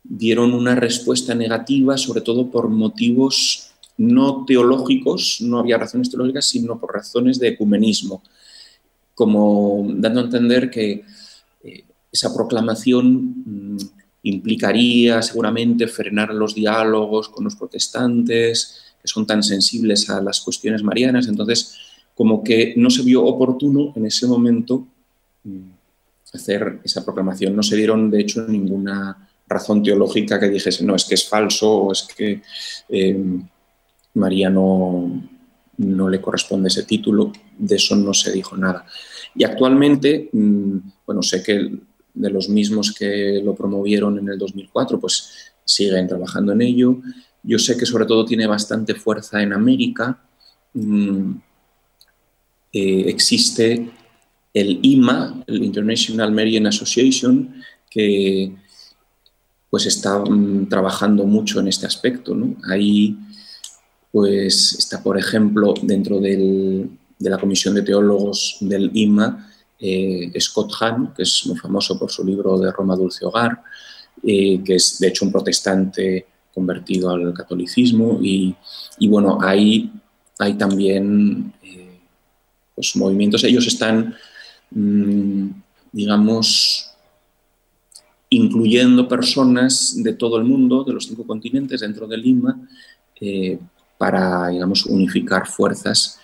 dieron 0.03 0.55
una 0.55 0.75
respuesta 0.75 1.35
negativa, 1.35 1.97
sobre 1.97 2.21
todo 2.21 2.51
por 2.51 2.69
motivos 2.69 3.71
no 3.97 4.45
teológicos, 4.45 5.41
no 5.41 5.59
había 5.59 5.79
razones 5.79 6.11
teológicas, 6.11 6.47
sino 6.47 6.79
por 6.79 6.95
razones 6.95 7.39
de 7.39 7.49
ecumenismo, 7.49 8.23
como 9.19 9.85
dando 9.97 10.21
a 10.21 10.25
entender 10.25 10.71
que 10.71 11.03
eh, 11.65 11.85
esa 12.13 12.33
proclamación 12.33 13.75
mm, 13.75 13.79
implicaría 14.23 15.21
seguramente 15.23 15.89
frenar 15.89 16.33
los 16.33 16.55
diálogos 16.55 17.29
con 17.29 17.43
los 17.43 17.57
protestantes, 17.57 18.95
que 19.03 19.09
son 19.09 19.27
tan 19.27 19.43
sensibles 19.43 20.09
a 20.09 20.21
las 20.21 20.41
cuestiones 20.41 20.85
marianas, 20.85 21.27
entonces 21.27 21.75
como 22.15 22.45
que 22.45 22.75
no 22.77 22.91
se 22.91 23.03
vio 23.03 23.25
oportuno 23.25 23.93
en 23.97 24.07
ese 24.07 24.29
momento 24.29 24.87
mm, 25.43 25.71
hacer 26.33 26.79
esa 26.85 27.05
proclamación. 27.05 27.57
No 27.57 27.65
se 27.65 27.75
dieron, 27.75 28.13
de 28.13 28.21
hecho, 28.21 28.47
ninguna 28.47 29.29
razón 29.49 29.83
teológica 29.83 30.39
que 30.39 30.49
dijese, 30.49 30.85
no, 30.85 30.95
es 30.95 31.05
que 31.05 31.17
es 31.17 31.29
falso 31.29 31.69
o 31.73 31.93
es 31.93 32.07
que 32.17 32.41
eh, 32.89 33.41
María 34.15 34.49
no, 34.49 35.23
no, 35.79 36.09
le 36.09 36.21
corresponde 36.21 36.69
ese 36.69 36.85
título. 36.85 37.33
De 37.57 37.77
eso 37.77 37.97
no 37.97 38.13
se 38.15 38.33
dijo 38.33 38.57
nada. 38.57 38.85
Y 39.35 39.45
actualmente, 39.45 40.29
mm, 40.33 40.77
bueno, 41.07 41.23
sé 41.23 41.43
que 41.43 41.79
de 42.15 42.31
los 42.31 42.49
mismos 42.49 42.93
que 42.93 43.41
lo 43.45 43.55
promovieron 43.55 44.19
en 44.19 44.29
el 44.29 44.39
2004, 44.39 44.99
pues 44.99 45.53
siguen 45.65 46.09
trabajando 46.09 46.53
en 46.53 46.63
ello. 46.63 46.99
Yo 47.43 47.59
sé 47.59 47.77
que 47.77 47.87
sobre 47.87 48.07
todo 48.07 48.25
tiene 48.25 48.47
bastante 48.47 48.95
fuerza 48.95 49.43
en 49.43 49.53
América. 49.53 50.21
Mm, 50.75 51.33
eh, 52.73 53.05
existe 53.07 53.91
el 54.53 54.81
IMA, 54.83 55.45
el 55.47 55.63
International 55.63 56.33
Marian 56.33 56.67
Association, 56.67 57.55
que 57.89 58.53
pues 59.71 59.87
está 59.87 60.19
mm, 60.19 60.69
trabajando 60.69 61.25
mucho 61.25 61.61
en 61.61 61.69
este 61.69 61.87
aspecto. 61.87 62.37
Ahí 62.69 63.17
pues 64.13 64.75
está, 64.79 65.03
por 65.03 65.19
ejemplo, 65.19 65.75
dentro 65.83 66.21
de 66.21 66.89
la 67.19 67.39
Comisión 67.39 67.75
de 67.75 67.83
Teólogos 67.83 68.57
del 68.61 68.91
IMA, 68.95 69.51
eh, 69.79 70.33
Scott 70.41 70.73
Hahn, 70.81 71.13
que 71.15 71.23
es 71.23 71.47
muy 71.47 71.57
famoso 71.57 71.99
por 71.99 72.11
su 72.11 72.25
libro 72.25 72.59
de 72.59 72.73
Roma 72.73 72.97
Dulce 72.97 73.25
Hogar, 73.25 73.63
eh, 74.23 74.63
que 74.65 74.75
es 74.75 74.99
de 74.99 75.09
hecho 75.09 75.25
un 75.25 75.33
protestante 75.33 76.27
convertido 76.53 77.11
al 77.11 77.33
catolicismo. 77.33 78.19
Y, 78.23 78.57
bueno, 79.09 79.39
ahí 79.41 79.93
hay 80.39 80.55
también 80.55 81.53
eh, 81.63 82.01
pues, 82.75 82.97
movimientos, 82.97 83.45
ellos 83.45 83.67
están 83.67 84.15
Mm, 84.71 85.51
digamos, 85.93 86.91
incluyendo 88.29 89.09
personas 89.09 90.03
de 90.03 90.13
todo 90.13 90.37
el 90.37 90.45
mundo, 90.45 90.85
de 90.85 90.93
los 90.93 91.07
cinco 91.07 91.27
continentes, 91.27 91.81
dentro 91.81 92.07
de 92.07 92.19
Lima, 92.19 92.69
para, 93.99 94.49
digamos, 94.49 94.87
unificar 94.87 95.47
fuerzas. 95.47 96.19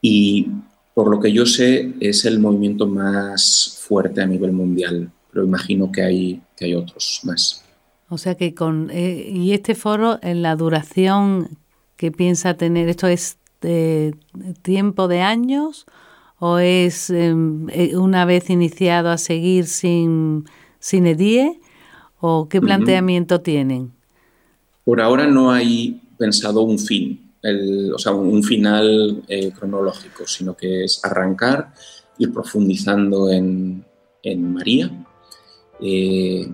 Y 0.00 0.48
por 0.94 1.10
lo 1.10 1.20
que 1.20 1.32
yo 1.32 1.46
sé, 1.46 1.94
es 2.00 2.24
el 2.24 2.40
movimiento 2.40 2.86
más 2.86 3.78
fuerte 3.86 4.22
a 4.22 4.26
nivel 4.26 4.52
mundial, 4.52 5.10
pero 5.30 5.44
imagino 5.44 5.92
que 5.92 6.02
hay, 6.02 6.42
que 6.56 6.64
hay 6.64 6.74
otros 6.74 7.20
más. 7.24 7.62
O 8.08 8.18
sea 8.18 8.34
que 8.34 8.54
con... 8.54 8.90
Eh, 8.90 9.30
¿Y 9.30 9.52
este 9.52 9.74
foro, 9.74 10.18
en 10.22 10.42
la 10.42 10.56
duración 10.56 11.58
que 11.96 12.10
piensa 12.10 12.54
tener, 12.54 12.88
esto 12.88 13.06
es 13.06 13.38
de 13.60 14.14
tiempo 14.62 15.08
de 15.08 15.20
años 15.20 15.86
o 16.38 16.58
es 16.58 17.10
em, 17.10 17.68
eh, 17.70 17.96
una 17.96 18.24
vez 18.24 18.50
iniciado 18.50 19.10
a 19.10 19.18
seguir 19.18 19.66
sin, 19.66 20.44
sin 20.78 21.06
EDIE 21.06 21.60
o 22.20 22.48
qué 22.48 22.60
planteamiento 22.60 23.40
tienen? 23.40 23.92
Por 24.84 25.00
ahora 25.00 25.26
no 25.26 25.50
hay 25.50 26.00
pensado 26.16 26.62
un 26.62 26.78
fin, 26.78 27.34
o 27.94 27.98
sea, 27.98 28.12
un, 28.12 28.42
final 28.42 29.22
eh, 29.28 29.52
cronológico, 29.52 30.26
sino 30.26 30.56
que 30.56 30.84
es 30.84 31.04
arrancar, 31.04 31.72
ir 32.18 32.32
profundizando 32.32 33.30
en, 33.30 33.84
en 34.22 34.52
María 34.52 34.90
eh, 35.80 36.48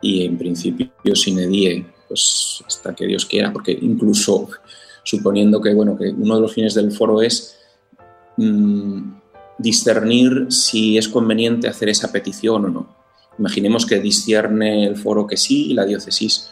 y 0.00 0.24
en 0.24 0.38
principio 0.38 0.92
sin 1.14 1.38
EDIE, 1.40 1.86
pues 2.06 2.62
hasta 2.66 2.94
que 2.94 3.06
Dios 3.06 3.26
quiera, 3.26 3.52
porque 3.52 3.72
incluso 3.72 4.48
suponiendo 5.02 5.60
que, 5.60 5.74
bueno, 5.74 5.96
que 5.96 6.10
uno 6.10 6.36
de 6.36 6.40
los 6.40 6.52
fines 6.52 6.74
del 6.74 6.92
foro 6.92 7.22
es 7.22 7.58
mm, 8.36 9.18
discernir 9.58 10.46
si 10.50 10.98
es 10.98 11.08
conveniente 11.08 11.68
hacer 11.68 11.88
esa 11.88 12.12
petición 12.12 12.66
o 12.66 12.68
no. 12.68 12.96
Imaginemos 13.38 13.86
que 13.86 14.00
discierne 14.00 14.86
el 14.86 14.96
foro 14.96 15.26
que 15.26 15.36
sí 15.36 15.70
y 15.70 15.74
la 15.74 15.84
diócesis 15.84 16.50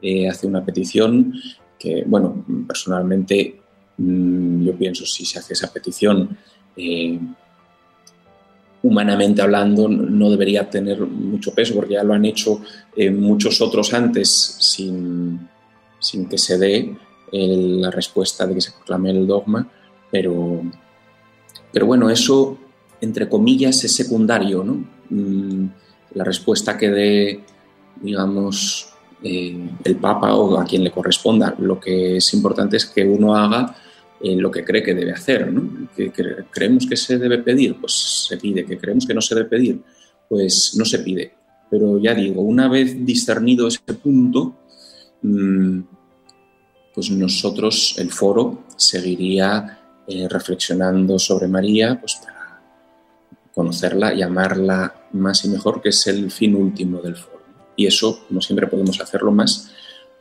eh, 0.00 0.28
hace 0.28 0.46
una 0.46 0.64
petición 0.64 1.34
que, 1.82 2.04
bueno, 2.06 2.44
personalmente 2.66 3.60
mm, 3.98 4.64
yo 4.64 4.76
pienso 4.76 5.04
si 5.04 5.24
se 5.24 5.40
hace 5.40 5.54
esa 5.54 5.72
petición, 5.72 6.36
eh, 6.76 7.18
humanamente 8.84 9.42
hablando 9.42 9.88
no 9.88 10.30
debería 10.30 10.70
tener 10.70 11.00
mucho 11.00 11.52
peso 11.52 11.74
porque 11.74 11.94
ya 11.94 12.04
lo 12.04 12.14
han 12.14 12.24
hecho 12.24 12.60
eh, 12.96 13.10
muchos 13.10 13.60
otros 13.60 13.92
antes 13.94 14.28
sin, 14.60 15.48
sin 15.98 16.28
que 16.28 16.38
se 16.38 16.58
dé 16.58 16.96
la 17.32 17.90
respuesta 17.90 18.46
de 18.46 18.54
que 18.54 18.60
se 18.60 18.72
proclame 18.72 19.10
el 19.10 19.26
dogma, 19.26 19.66
pero, 20.10 20.62
pero 21.72 21.86
bueno, 21.86 22.10
eso 22.10 22.58
entre 23.00 23.26
comillas 23.28 23.82
es 23.84 23.96
secundario, 23.96 24.62
¿no? 24.62 24.84
Mm, 25.08 25.66
la 26.14 26.24
respuesta 26.24 26.76
que 26.76 26.90
dé, 26.90 27.40
digamos, 28.02 28.91
eh, 29.22 29.70
el 29.84 29.96
Papa 29.96 30.34
o 30.34 30.58
a 30.58 30.64
quien 30.64 30.84
le 30.84 30.90
corresponda. 30.90 31.54
Lo 31.58 31.78
que 31.78 32.16
es 32.16 32.34
importante 32.34 32.76
es 32.76 32.86
que 32.86 33.04
uno 33.04 33.34
haga 33.34 33.74
eh, 34.20 34.36
lo 34.36 34.50
que 34.50 34.64
cree 34.64 34.82
que 34.82 34.94
debe 34.94 35.12
hacer. 35.12 35.52
¿no? 35.52 35.88
Que, 35.96 36.12
creemos 36.50 36.86
que 36.86 36.96
se 36.96 37.18
debe 37.18 37.38
pedir, 37.38 37.76
pues 37.80 38.26
se 38.28 38.36
pide. 38.36 38.64
Que 38.64 38.78
creemos 38.78 39.06
que 39.06 39.14
no 39.14 39.20
se 39.20 39.34
debe 39.34 39.48
pedir, 39.48 39.80
pues 40.28 40.74
no 40.76 40.84
se 40.84 41.00
pide. 41.00 41.34
Pero 41.70 41.98
ya 41.98 42.14
digo, 42.14 42.42
una 42.42 42.68
vez 42.68 43.04
discernido 43.04 43.66
ese 43.66 43.80
punto, 44.02 44.56
mm, 45.22 45.80
pues 46.94 47.10
nosotros, 47.10 47.94
el 47.98 48.10
foro, 48.10 48.64
seguiría 48.76 49.78
eh, 50.06 50.28
reflexionando 50.28 51.18
sobre 51.18 51.48
María, 51.48 51.98
pues 51.98 52.16
para 52.16 52.60
conocerla 53.54 54.12
y 54.14 54.22
amarla 54.22 55.08
más 55.12 55.44
y 55.44 55.48
mejor, 55.48 55.80
que 55.80 55.90
es 55.90 56.06
el 56.06 56.30
fin 56.30 56.54
último 56.54 57.00
del 57.00 57.16
foro. 57.16 57.31
Y 57.76 57.86
eso, 57.86 58.24
como 58.28 58.40
siempre 58.40 58.66
podemos 58.66 59.00
hacerlo 59.00 59.32
más, 59.32 59.72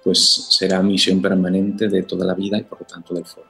pues 0.03 0.47
será 0.49 0.81
misión 0.81 1.21
permanente 1.21 1.87
de 1.87 2.03
toda 2.03 2.25
la 2.25 2.33
vida 2.33 2.57
y 2.57 2.63
por 2.63 2.81
lo 2.81 2.87
tanto 2.87 3.13
del 3.13 3.25
foro. 3.25 3.47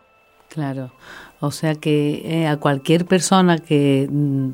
Claro, 0.50 0.92
o 1.40 1.50
sea 1.52 1.76
que 1.76 2.24
eh, 2.26 2.48
a 2.48 2.58
cualquier 2.58 3.06
persona 3.06 3.58
que 3.58 4.08
mm, 4.10 4.50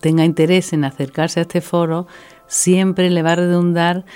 tenga 0.00 0.24
interés 0.24 0.72
en 0.72 0.84
acercarse 0.84 1.40
a 1.40 1.42
este 1.42 1.60
foro, 1.60 2.06
siempre 2.46 3.10
le 3.10 3.22
va 3.22 3.32
a 3.32 3.36
redundar 3.36 4.06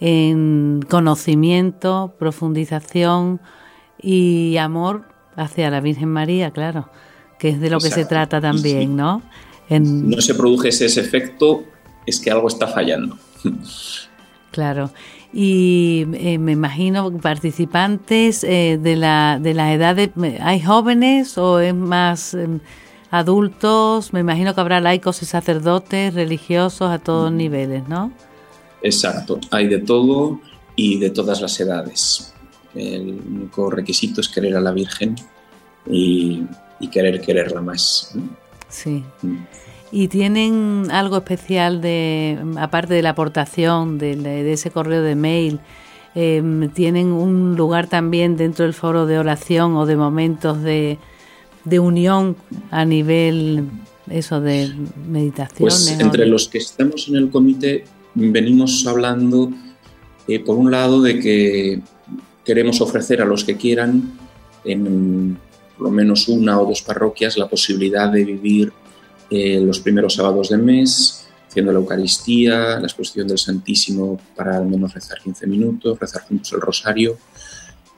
en 0.00 0.80
conocimiento, 0.88 2.14
profundización 2.18 3.40
y 4.00 4.56
amor 4.56 5.04
hacia 5.36 5.70
la 5.70 5.80
Virgen 5.80 6.08
María, 6.08 6.50
claro, 6.50 6.90
que 7.38 7.50
es 7.50 7.60
de 7.60 7.70
lo 7.70 7.78
que 7.78 7.90
se 7.90 8.04
trata 8.04 8.40
también, 8.40 8.96
¿no? 8.96 9.22
no 9.70 10.20
se 10.20 10.34
produce 10.34 10.68
ese 10.68 11.00
efecto, 11.00 11.64
es 12.04 12.18
que 12.18 12.30
algo 12.30 12.48
está 12.48 12.66
fallando. 12.66 13.16
Claro. 14.52 14.90
Y 15.32 16.06
eh, 16.12 16.38
me 16.38 16.52
imagino 16.52 17.10
participantes 17.18 18.44
eh, 18.44 18.78
de, 18.80 18.96
la, 18.96 19.38
de 19.40 19.54
las 19.54 19.74
edades, 19.74 20.10
¿hay 20.40 20.60
jóvenes 20.60 21.38
o 21.38 21.58
es 21.58 21.74
más 21.74 22.34
em, 22.34 22.60
adultos? 23.10 24.12
Me 24.12 24.20
imagino 24.20 24.54
que 24.54 24.60
habrá 24.60 24.80
laicos 24.80 25.22
y 25.22 25.24
sacerdotes, 25.24 26.12
religiosos 26.12 26.90
a 26.90 26.98
todos 26.98 27.32
niveles, 27.32 27.88
¿no? 27.88 28.12
Exacto, 28.82 29.40
hay 29.50 29.68
de 29.68 29.78
todo 29.78 30.38
y 30.76 30.98
de 30.98 31.08
todas 31.08 31.40
las 31.40 31.58
edades. 31.58 32.34
El 32.74 33.22
único 33.26 33.70
requisito 33.70 34.20
es 34.20 34.28
querer 34.28 34.54
a 34.56 34.60
la 34.60 34.72
Virgen 34.72 35.16
y, 35.86 36.44
querer 36.90 37.22
quererla 37.22 37.62
más. 37.62 38.14
Sí. 38.68 39.02
Mm. 39.22 39.36
¿Y 39.92 40.08
tienen 40.08 40.86
algo 40.90 41.18
especial 41.18 41.82
de, 41.82 42.38
aparte 42.56 42.94
de 42.94 43.02
la 43.02 43.10
aportación 43.10 43.98
de, 43.98 44.50
ese 44.50 44.70
correo 44.70 45.02
de 45.02 45.14
mail, 45.14 45.60
em, 46.14 46.70
tienen 46.70 47.08
un 47.08 47.56
lugar 47.56 47.88
también 47.88 48.38
dentro 48.38 48.64
del 48.64 48.72
foro 48.72 49.04
de 49.04 49.18
oración 49.18 49.76
o 49.76 49.84
de 49.84 49.96
momentos 49.96 50.62
de, 50.62 50.98
unión 51.78 52.36
a 52.70 52.86
nivel 52.86 53.66
eso 54.10 54.40
de 54.40 54.72
meditación? 55.06 55.68
Pues 55.68 56.00
entre 56.00 56.24
los 56.24 56.48
que 56.48 56.58
estamos 56.58 57.06
en 57.08 57.16
el 57.16 57.30
comité 57.30 57.84
venimos 58.14 58.86
hablando, 58.86 59.50
eh, 60.26 60.40
por 60.40 60.56
un 60.56 60.70
lado, 60.70 61.02
de 61.02 61.20
que 61.20 61.80
queremos 62.46 62.80
ofrecer 62.80 63.20
a 63.20 63.26
los 63.26 63.44
que 63.44 63.58
quieran 63.58 64.18
en 64.64 65.36
por 65.76 65.88
lo 65.88 65.90
menos 65.90 66.28
una 66.28 66.58
o 66.60 66.66
dos 66.66 66.80
parroquias 66.80 67.36
la 67.36 67.48
posibilidad 67.48 68.10
de 68.10 68.24
vivir 68.24 68.72
eh, 69.34 69.58
los 69.60 69.80
primeros 69.80 70.12
sábados 70.12 70.50
del 70.50 70.62
mes, 70.62 71.26
haciendo 71.48 71.72
la 71.72 71.78
Eucaristía, 71.78 72.78
la 72.78 72.86
exposición 72.86 73.26
del 73.26 73.38
Santísimo 73.38 74.20
para 74.36 74.58
al 74.58 74.66
menos 74.66 74.92
rezar 74.92 75.22
15 75.22 75.46
minutos, 75.46 75.98
rezar 75.98 76.24
juntos 76.28 76.52
el 76.52 76.60
rosario. 76.60 77.16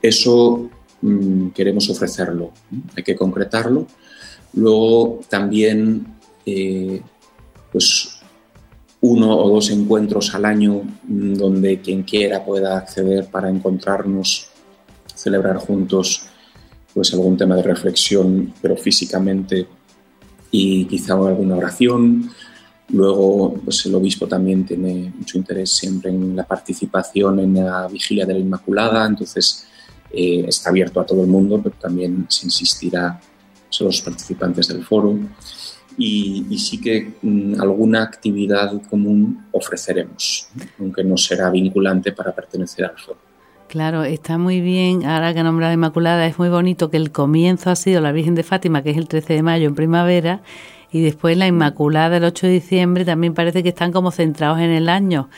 Eso 0.01 0.69
mm, 1.01 1.49
queremos 1.49 1.89
ofrecerlo, 1.89 2.53
hay 2.95 3.03
que 3.03 3.17
concretarlo. 3.17 3.85
Luego 4.53 5.19
también, 5.27 6.07
eh, 6.45 7.01
pues 7.69 8.21
uno 9.01 9.37
o 9.37 9.49
dos 9.49 9.69
encuentros 9.71 10.33
al 10.33 10.45
año 10.45 10.83
mm, 11.03 11.33
donde 11.33 11.81
quien 11.81 12.03
quiera 12.03 12.45
pueda 12.45 12.77
acceder 12.77 13.25
para 13.25 13.49
encontrarnos, 13.49 14.47
celebrar 15.13 15.57
juntos 15.57 16.27
pues 16.93 17.13
algún 17.13 17.35
tema 17.35 17.57
de 17.57 17.63
reflexión, 17.63 18.53
pero 18.61 18.77
físicamente 18.77 19.67
y 20.55 20.85
quizá 20.85 21.13
alguna 21.13 21.55
oración. 21.55 22.31
Luego, 22.89 23.55
pues 23.63 23.85
el 23.87 23.95
obispo 23.95 24.27
también 24.27 24.65
tiene 24.65 25.11
mucho 25.17 25.37
interés 25.37 25.71
siempre 25.71 26.11
en 26.11 26.35
la 26.35 26.45
participación 26.45 27.39
en 27.39 27.55
la 27.55 27.87
vigilia 27.87 28.25
de 28.25 28.33
la 28.33 28.39
Inmaculada, 28.39 29.05
entonces 29.05 29.67
eh, 30.11 30.45
está 30.47 30.69
abierto 30.69 30.99
a 30.99 31.05
todo 31.05 31.21
el 31.21 31.27
mundo, 31.27 31.59
pero 31.61 31.75
también 31.75 32.27
se 32.29 32.45
insistirá 32.45 33.07
a 33.09 33.83
los 33.83 34.01
participantes 34.01 34.67
del 34.67 34.83
foro. 34.83 35.17
Y, 35.97 36.57
sí 36.57 36.79
que 36.79 37.13
mm, 37.21 37.59
alguna 37.59 38.03
actividad 38.03 38.81
común 38.89 39.47
ofreceremos, 39.51 40.49
aunque 40.79 41.03
no 41.03 41.17
será 41.17 41.49
vinculante 41.49 42.11
para 42.11 42.35
pertenecer 42.35 42.85
al 42.85 42.97
foro. 42.97 43.34
Claro, 43.67 44.03
está 44.03 44.37
muy 44.37 44.61
bien, 44.61 45.05
ahora 45.05 45.33
que 45.33 45.43
nombrar 45.43 45.73
Inmaculada, 45.73 46.27
es 46.27 46.37
muy 46.37 46.49
bonito 46.49 46.89
que 46.89 46.97
el 46.97 47.11
comienzo 47.11 47.71
ha 47.71 47.75
sido 47.75 47.99
la 47.99 48.11
Virgen 48.11 48.35
de 48.35 48.43
Fátima, 48.43 48.83
que 48.83 48.91
es 48.91 48.97
el 48.97 49.07
13 49.07 49.33
de 49.33 49.43
mayo 49.43 49.67
en 49.67 49.75
primavera, 49.75 50.41
y 50.91 51.01
después 51.01 51.35
la 51.35 51.47
Inmaculada 51.47 52.17
el 52.17 52.23
8 52.23 52.47
de 52.47 52.53
diciembre, 52.53 53.05
también 53.05 53.33
parece 53.33 53.63
que 53.63 53.69
están 53.69 53.91
como 53.91 54.11
centrados 54.11 54.59
en 54.59 54.69
el 54.69 54.87
año, 54.87 55.29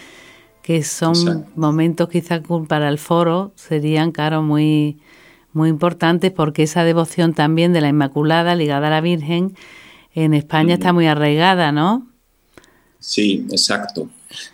que 0.61 0.83
son 0.83 1.45
momentos 1.55 2.09
quizás 2.09 2.41
para 2.67 2.89
el 2.89 2.97
foro 2.97 3.53
serían, 3.55 4.11
claro, 4.11 4.43
muy, 4.43 4.99
muy 5.53 5.69
importantes 5.69 6.31
porque 6.31 6.63
esa 6.63 6.83
devoción 6.83 7.33
también 7.33 7.71
de 7.71 7.81
la 7.81 7.87
Inmaculada 7.87 8.55
ligada 8.55 8.87
a 8.87 8.91
la 8.91 9.01
Virgen 9.01 9.55
en 10.13 10.33
España 10.33 10.73
está 10.73 10.93
muy 10.93 11.07
arraigada, 11.07 11.71
¿no? 11.71 12.07
Sí, 12.99 13.45
exacto. 13.49 14.09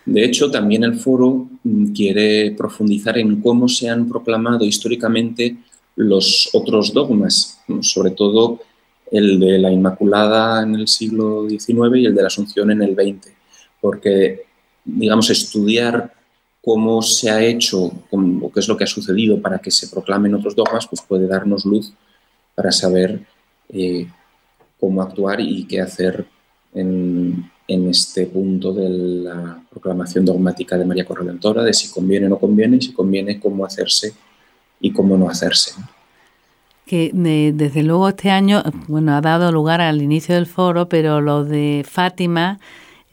De 0.06 0.24
hecho, 0.24 0.50
también 0.50 0.84
el 0.84 0.98
foro 0.98 1.48
mm, 1.62 1.92
quiere 1.92 2.52
profundizar 2.52 3.18
en 3.18 3.40
cómo 3.40 3.68
se 3.68 3.88
han 3.88 4.08
proclamado 4.08 4.64
históricamente 4.64 5.56
los 5.96 6.50
otros 6.52 6.92
dogmas, 6.92 7.60
sobre 7.80 8.10
todo 8.10 8.60
el 9.10 9.38
de 9.38 9.58
la 9.58 9.70
Inmaculada 9.70 10.62
en 10.62 10.74
el 10.74 10.88
siglo 10.88 11.48
XIX 11.48 11.96
y 11.96 12.06
el 12.06 12.14
de 12.14 12.22
la 12.22 12.28
Asunción 12.28 12.70
en 12.70 12.82
el 12.82 12.94
XX, 12.94 13.32
porque, 13.80 14.42
digamos, 14.84 15.30
estudiar 15.30 16.12
cómo 16.62 17.02
se 17.02 17.30
ha 17.30 17.42
hecho 17.42 17.92
o 18.10 18.52
qué 18.52 18.60
es 18.60 18.68
lo 18.68 18.76
que 18.76 18.84
ha 18.84 18.88
sucedido 18.88 19.40
para 19.40 19.58
que 19.58 19.70
se 19.70 19.88
proclamen 19.88 20.34
otros 20.34 20.56
dogmas, 20.56 20.86
pues 20.88 21.02
puede 21.02 21.26
darnos 21.26 21.64
luz 21.64 21.92
para 22.54 22.72
saber 22.72 23.20
eh, 23.68 24.06
cómo 24.80 25.02
actuar 25.02 25.40
y 25.40 25.64
qué 25.66 25.80
hacer 25.80 26.26
en, 26.72 27.50
en 27.66 27.88
este 27.88 28.26
punto 28.26 28.72
de 28.72 28.88
la 28.88 29.62
proclamación 29.70 30.24
dogmática 30.24 30.76
de 30.76 30.84
María 30.84 31.04
Corredentora, 31.04 31.62
de 31.62 31.72
si 31.72 31.90
conviene 31.90 32.26
o 32.26 32.30
no 32.30 32.38
conviene, 32.38 32.76
y 32.76 32.82
si 32.82 32.92
conviene 32.92 33.40
cómo 33.40 33.64
hacerse 33.64 34.14
y 34.80 34.92
cómo 34.92 35.16
no 35.16 35.28
hacerse. 35.28 35.74
Que 36.86 37.10
desde 37.14 37.82
luego 37.82 38.08
este 38.10 38.30
año, 38.30 38.62
bueno, 38.88 39.14
ha 39.14 39.22
dado 39.22 39.50
lugar 39.50 39.80
al 39.80 40.02
inicio 40.02 40.34
del 40.34 40.46
foro, 40.46 40.88
pero 40.88 41.22
lo 41.22 41.44
de 41.44 41.84
Fátima 41.88 42.58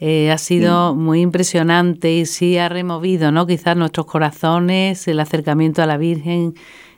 eh, 0.01 0.31
ha 0.31 0.37
sido 0.37 0.95
muy 0.95 1.21
impresionante 1.21 2.11
y 2.11 2.25
sí 2.25 2.57
ha 2.57 2.67
removido, 2.67 3.31
¿no? 3.31 3.47
Quizás 3.47 3.77
nuestros 3.77 4.07
corazones, 4.07 5.07
el 5.07 5.19
acercamiento 5.19 5.81
a 5.81 5.85
la 5.85 5.97
Virgen, 5.97 6.55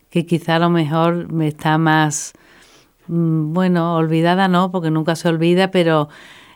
que 0.09 0.25
quizá 0.25 0.55
a 0.55 0.59
lo 0.59 0.69
mejor 0.69 1.27
está 1.41 1.77
más, 1.77 2.33
mm, 3.07 3.53
bueno, 3.53 3.95
olvidada, 3.97 4.47
¿no? 4.47 4.71
Porque 4.71 4.89
nunca 4.89 5.15
se 5.15 5.27
olvida, 5.27 5.69
pero 5.69 6.09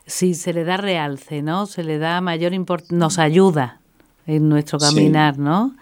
Sí, 0.08 0.34
se 0.36 0.54
le 0.54 0.64
da 0.64 0.78
realce, 0.78 1.42
¿no? 1.42 1.66
Se 1.66 1.84
le 1.84 1.98
da 1.98 2.22
mayor 2.22 2.54
importancia, 2.54 2.98
nos 2.98 3.20
ayuda 3.20 3.82
en 4.26 4.48
nuestro 4.48 4.80
caminar, 4.80 5.38
¿no? 5.38 5.76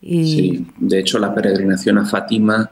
Y... 0.00 0.24
Sí, 0.24 0.66
de 0.78 1.00
hecho 1.00 1.18
la 1.18 1.34
peregrinación 1.34 1.98
a 1.98 2.06
Fátima 2.06 2.70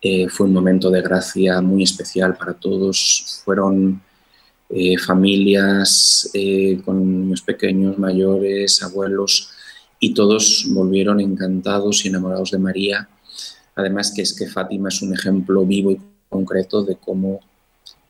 eh, 0.00 0.28
fue 0.28 0.46
un 0.46 0.52
momento 0.52 0.88
de 0.88 1.02
gracia 1.02 1.60
muy 1.60 1.82
especial 1.82 2.36
para 2.36 2.54
todos. 2.54 3.42
Fueron 3.44 4.00
eh, 4.68 4.96
familias 4.98 6.30
eh, 6.32 6.80
con 6.84 7.22
niños 7.22 7.42
pequeños, 7.42 7.98
mayores, 7.98 8.80
abuelos, 8.84 9.50
y 9.98 10.14
todos 10.14 10.66
volvieron 10.70 11.20
encantados 11.20 12.04
y 12.04 12.08
enamorados 12.08 12.52
de 12.52 12.58
María. 12.58 13.08
Además 13.74 14.12
que 14.14 14.22
es 14.22 14.32
que 14.32 14.46
Fátima 14.46 14.90
es 14.90 15.02
un 15.02 15.12
ejemplo 15.12 15.66
vivo 15.66 15.90
y 15.90 16.00
concreto 16.28 16.84
de 16.84 16.96
cómo 16.96 17.40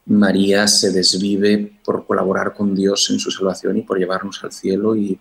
María 0.06 0.68
se 0.68 0.92
desvive 0.92 1.72
por 1.84 2.06
colaborar 2.06 2.54
con 2.54 2.74
Dios 2.74 3.10
en 3.10 3.18
su 3.18 3.30
salvación 3.30 3.76
y 3.76 3.82
por 3.82 3.98
llevarnos 3.98 4.42
al 4.44 4.52
cielo 4.52 4.96
y, 4.96 5.18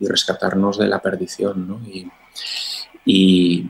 rescatarnos 0.00 0.78
de 0.78 0.88
la 0.88 1.00
perdición. 1.00 1.68
¿no? 1.68 1.80
Y, 3.04 3.66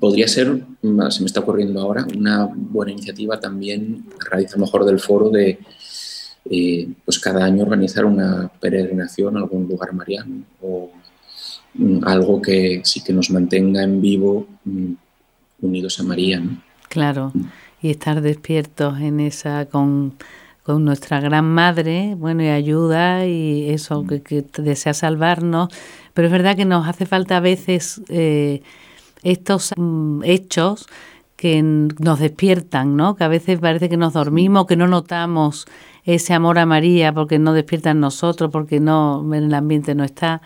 podría 0.00 0.26
ser, 0.26 0.62
se 1.10 1.20
me 1.20 1.26
está 1.26 1.40
ocurriendo 1.40 1.80
ahora, 1.80 2.06
una 2.16 2.48
buena 2.52 2.92
iniciativa 2.92 3.38
también, 3.38 4.04
a 4.20 4.34
raíz 4.34 4.52
a 4.52 4.56
lo 4.56 4.64
mejor 4.64 4.84
del 4.84 4.98
foro, 4.98 5.30
de 5.30 5.58
eh, 6.50 6.88
pues 7.04 7.18
cada 7.18 7.44
año 7.44 7.64
organizar 7.64 8.04
una 8.04 8.48
peregrinación 8.60 9.36
a 9.36 9.40
algún 9.40 9.66
lugar 9.66 9.92
mariano 9.92 10.44
o 10.60 10.90
mm, 11.74 12.00
algo 12.04 12.42
que 12.42 12.82
sí 12.84 13.02
que 13.02 13.12
nos 13.12 13.30
mantenga 13.30 13.82
en 13.82 14.00
vivo 14.00 14.46
mm, 14.64 14.92
unidos 15.62 15.98
a 16.00 16.02
María. 16.02 16.40
¿no? 16.40 16.62
Claro, 16.88 17.32
mm. 17.34 17.44
Y 17.82 17.90
estar 17.90 18.20
despiertos 18.20 19.00
en 19.00 19.20
esa 19.20 19.66
con, 19.66 20.14
nuestra 20.66 21.20
gran 21.20 21.44
madre, 21.44 22.16
bueno, 22.16 22.42
y 22.42 22.48
ayuda 22.48 23.24
y 23.24 23.70
eso 23.70 24.04
que, 24.04 24.44
desea 24.58 24.94
salvarnos, 24.94 25.68
pero 26.12 26.26
es 26.26 26.32
verdad 26.32 26.56
que 26.56 26.64
nos 26.64 26.88
hace 26.88 27.06
falta 27.06 27.36
a 27.36 27.40
veces 27.40 28.02
eh, 28.08 28.62
estos 29.22 29.72
hechos 30.24 30.86
que 31.36 31.62
nos 31.62 32.18
despiertan, 32.18 32.96
¿no? 32.96 33.14
Que 33.14 33.24
a 33.24 33.28
veces 33.28 33.60
parece 33.60 33.88
que 33.88 33.96
nos 33.96 34.14
dormimos, 34.14 34.66
que 34.66 34.76
no 34.76 34.88
notamos 34.88 35.66
ese 36.04 36.32
amor 36.32 36.58
a 36.58 36.66
María 36.66 37.12
porque 37.12 37.38
no 37.38 37.52
despierta 37.52 37.90
en 37.90 38.00
nosotros, 38.00 38.50
porque 38.50 38.80
no 38.80 39.22
en 39.34 39.44
el 39.44 39.54
ambiente 39.54 39.94
no 39.94 40.04
está. 40.04 40.40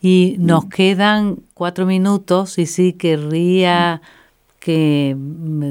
Y 0.00 0.36
nos 0.38 0.66
quedan 0.66 1.38
cuatro 1.54 1.86
minutos 1.86 2.58
y 2.58 2.66
sí 2.66 2.92
querría 2.92 4.02
que 4.66 5.16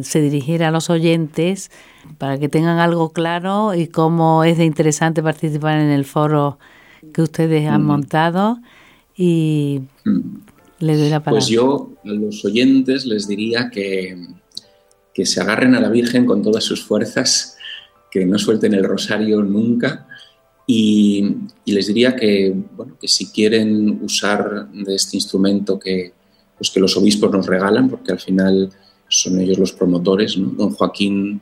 se 0.03 0.21
dirigiera 0.21 0.69
a 0.69 0.71
los 0.71 0.89
oyentes 0.89 1.69
para 2.17 2.37
que 2.37 2.47
tengan 2.47 2.79
algo 2.79 3.09
claro 3.09 3.75
y 3.75 3.87
cómo 3.87 4.45
es 4.45 4.57
de 4.57 4.63
interesante 4.63 5.21
participar 5.21 5.79
en 5.79 5.89
el 5.89 6.05
foro 6.05 6.59
que 7.13 7.21
ustedes 7.21 7.67
han 7.67 7.83
montado. 7.83 8.57
Y 9.13 9.81
le 10.79 10.95
doy 10.95 11.09
la 11.09 11.19
palabra. 11.19 11.31
Pues 11.31 11.47
yo 11.47 11.91
a 12.05 12.07
los 12.07 12.45
oyentes 12.45 13.05
les 13.05 13.27
diría 13.27 13.69
que, 13.69 14.17
que 15.13 15.25
se 15.25 15.41
agarren 15.41 15.75
a 15.75 15.81
la 15.81 15.89
Virgen 15.89 16.25
con 16.25 16.41
todas 16.41 16.63
sus 16.63 16.81
fuerzas, 16.81 17.57
que 18.09 18.25
no 18.25 18.39
suelten 18.39 18.75
el 18.75 18.85
rosario 18.85 19.43
nunca. 19.43 20.07
Y, 20.65 21.35
les 21.65 21.87
diría 21.87 22.15
que, 22.15 22.55
bueno, 22.77 22.97
que 22.97 23.09
si 23.09 23.27
quieren 23.27 23.99
usar 24.01 24.69
de 24.71 24.95
este 24.95 25.17
instrumento 25.17 25.77
que, 25.77 26.13
pues 26.57 26.71
que 26.71 26.79
los 26.79 26.95
obispos 26.95 27.29
nos 27.29 27.45
regalan, 27.45 27.89
porque 27.89 28.13
al 28.13 28.21
final 28.21 28.71
son 29.07 29.39
ellos 29.39 29.57
los 29.57 29.71
promotores. 29.71 30.35
Don 30.37 30.71
Joaquín, 30.71 31.41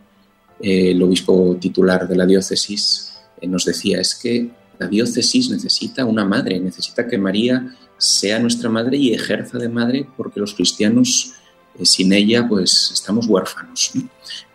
eh, 0.60 0.92
el 0.92 1.02
obispo 1.04 1.58
titular 1.60 2.08
de 2.08 2.16
la 2.16 2.26
diócesis, 2.26 3.14
eh, 3.42 3.48
nos 3.48 3.66
decía, 3.66 4.00
es 4.00 4.16
que 4.16 4.50
la 4.80 4.88
diócesis 4.88 5.50
necesita 5.50 6.06
una 6.06 6.26
madre, 6.26 6.60
necesita 6.60 7.08
que 7.08 7.18
María 7.18 7.76
sea 7.98 8.40
nuestra 8.40 8.70
madre 8.70 8.98
y 8.98 9.14
ejerza 9.14 9.58
de 9.58 9.70
madre 9.70 10.08
porque 10.18 10.40
los 10.40 10.54
cristianos 10.54 11.34
eh, 11.80 11.86
sin 11.86 12.12
ella 12.12 12.48
pues 12.48 12.92
estamos 12.94 13.28
huérfanos. 13.28 13.92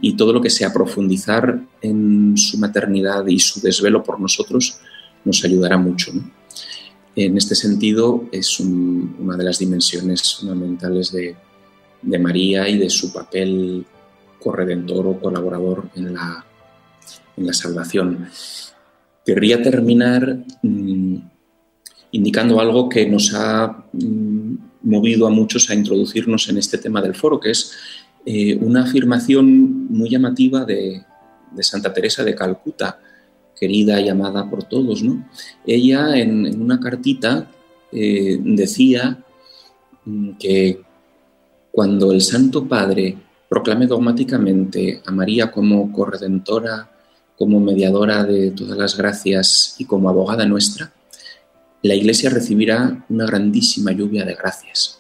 Y 0.01 0.15
todo 0.15 0.33
lo 0.33 0.41
que 0.41 0.51
sea 0.51 0.73
profundizar 0.73 1.61
en 1.81 2.37
su 2.37 2.59
maternidad 2.59 3.27
y 3.27 3.39
su 3.39 3.61
desvelo 3.61 4.03
por 4.03 4.21
nosotros 4.21 4.79
nos 5.25 5.45
ayudará 5.45 5.77
mucho. 5.77 6.13
En 7.17 7.37
este 7.37 7.55
sentido 7.55 8.29
es 8.31 8.61
una 8.61 9.37
de 9.37 9.45
las 9.45 9.59
dimensiones 9.59 10.37
fundamentales 10.37 11.11
de, 11.11 11.37
María 12.03 12.69
y 12.69 12.79
de 12.79 12.91
su 12.91 13.13
papel 13.13 13.85
corredentor 14.39 15.07
o 15.07 15.21
colaborador 15.21 15.91
en 15.95 16.15
la, 16.15 16.45
en 17.37 17.47
la 17.47 17.53
salvación. 17.53 18.29
Querría 19.25 19.63
terminar 19.63 20.39
mm, 20.63 21.17
indicando 22.13 22.61
algo 22.61 22.89
que 22.89 23.07
nos 23.07 23.35
ha 23.35 23.85
mm, 23.93 24.55
movido 24.83 25.27
a 25.27 25.31
muchos 25.31 25.69
a 25.71 25.75
introducirnos 25.75 26.49
en 26.49 26.59
este 26.59 26.79
tema 26.79 27.03
del 27.03 27.15
foro, 27.15 27.39
que 27.41 27.51
es 27.51 27.73
eh, 28.25 28.57
una 28.57 28.85
afirmación 28.85 29.87
muy 29.93 30.11
llamativa 30.11 30.65
de, 30.65 31.05
Santa 31.61 31.93
Teresa 31.93 32.25
de 32.25 32.35
Calcuta, 32.35 33.01
querida 33.59 34.01
y 34.01 34.09
amada 34.09 34.49
por 34.49 34.65
todos. 34.65 35.03
¿no? 35.03 35.29
Ella 35.67 36.17
en, 36.17 36.61
una 36.61 36.79
cartita 36.79 37.51
eh, 37.91 38.39
decía 38.41 39.19
mm, 40.05 40.33
que 40.39 40.88
cuando 41.79 42.11
el 42.11 42.21
Santo 42.23 42.67
Padre 42.67 43.17
proclame 43.49 43.87
dogmáticamente 43.87 45.01
a 45.07 45.13
María 45.13 45.53
como 45.53 45.93
corredentora, 45.93 46.91
como 47.37 47.61
mediadora 47.61 48.25
de 48.25 48.51
todas 48.51 48.77
las 48.77 48.97
gracias 48.97 49.77
y 49.79 49.85
como 49.85 50.09
abogada 50.09 50.45
nuestra, 50.45 50.93
la 51.83 51.95
Iglesia 51.95 52.31
recibirá 52.31 53.07
una 53.09 53.27
grandísima 53.27 53.93
lluvia 53.93 54.25
de 54.25 54.35
gracias. 54.35 54.99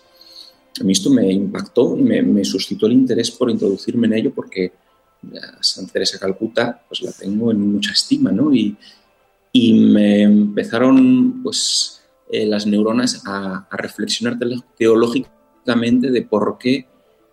A 0.80 0.84
mí 0.84 0.92
esto 0.92 1.10
me 1.10 1.32
impactó 1.32 1.98
y 1.98 2.02
me, 2.04 2.44
suscitó 2.44 2.86
el 2.86 2.92
interés 2.92 3.32
por 3.32 3.50
introducirme 3.50 4.06
en 4.06 4.12
ello 4.12 4.32
porque 4.32 4.72
a 5.34 5.60
Santa 5.60 5.94
Teresa 5.94 6.16
Calcuta 6.20 6.84
pues 6.86 7.02
la 7.02 7.10
tengo 7.10 7.50
en 7.50 7.72
mucha 7.72 7.90
estima, 7.90 8.30
¿no? 8.30 8.54
Y, 8.54 8.76
me 9.52 10.22
empezaron 10.22 11.42
pues 11.42 12.02
eh, 12.30 12.46
las 12.46 12.68
neuronas 12.68 13.22
a, 13.26 13.66
reflexionar 13.72 14.38
teológicamente 14.76 15.37
de 15.64 16.22
por 16.22 16.56
qué 16.58 16.86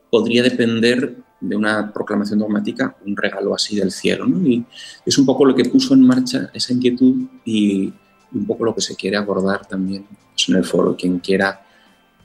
podría 0.09 0.43
depender 0.43 1.15
de 1.39 1.55
una 1.55 1.91
proclamación 1.91 2.39
dogmática 2.39 2.95
un 3.05 3.15
regalo 3.15 3.53
así 3.53 3.75
del 3.75 3.91
cielo, 3.91 4.25
¿no? 4.25 4.45
Y 4.45 4.65
es 5.05 5.17
un 5.17 5.25
poco 5.25 5.45
lo 5.45 5.55
que 5.55 5.65
puso 5.65 5.93
en 5.93 6.01
marcha 6.01 6.49
esa 6.53 6.73
inquietud 6.73 7.27
y 7.43 7.93
un 8.33 8.45
poco 8.45 8.65
lo 8.65 8.75
que 8.75 8.81
se 8.81 8.95
quiere 8.95 9.17
abordar 9.17 9.65
también 9.65 10.05
pues, 10.33 10.49
en 10.49 10.55
el 10.55 10.65
foro. 10.65 10.95
Quien 10.95 11.19
quiera 11.19 11.65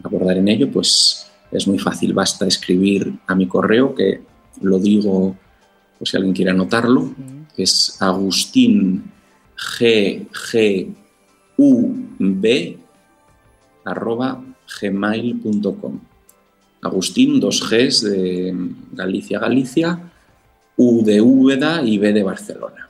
abordar 0.03 0.39
en 0.39 0.49
ello, 0.49 0.71
pues 0.71 1.31
es 1.51 1.67
muy 1.67 1.79
fácil, 1.79 2.13
basta 2.13 2.47
escribir 2.47 3.13
a 3.27 3.35
mi 3.35 3.47
correo, 3.47 3.95
que 3.95 4.23
lo 4.61 4.79
digo 4.79 5.37
por 5.99 6.09
si 6.09 6.17
alguien 6.17 6.35
quiere 6.35 6.53
anotarlo, 6.53 7.15
que 7.55 7.65
es 7.65 8.01
agustín 8.01 9.11
g, 9.57 10.27
g 10.31 10.95
u 11.57 11.95
b 12.19 12.79
arroba 13.85 14.43
gmail.com. 14.81 15.99
Agustín, 16.83 17.41
dos 17.41 17.69
Gs 17.69 18.03
de 18.03 18.55
Galicia, 18.93 19.39
Galicia, 19.39 20.01
U 20.77 21.05
de 21.05 21.21
Úbeda 21.21 21.83
y 21.83 21.99
B 21.99 22.13
de 22.13 22.23
Barcelona, 22.23 22.89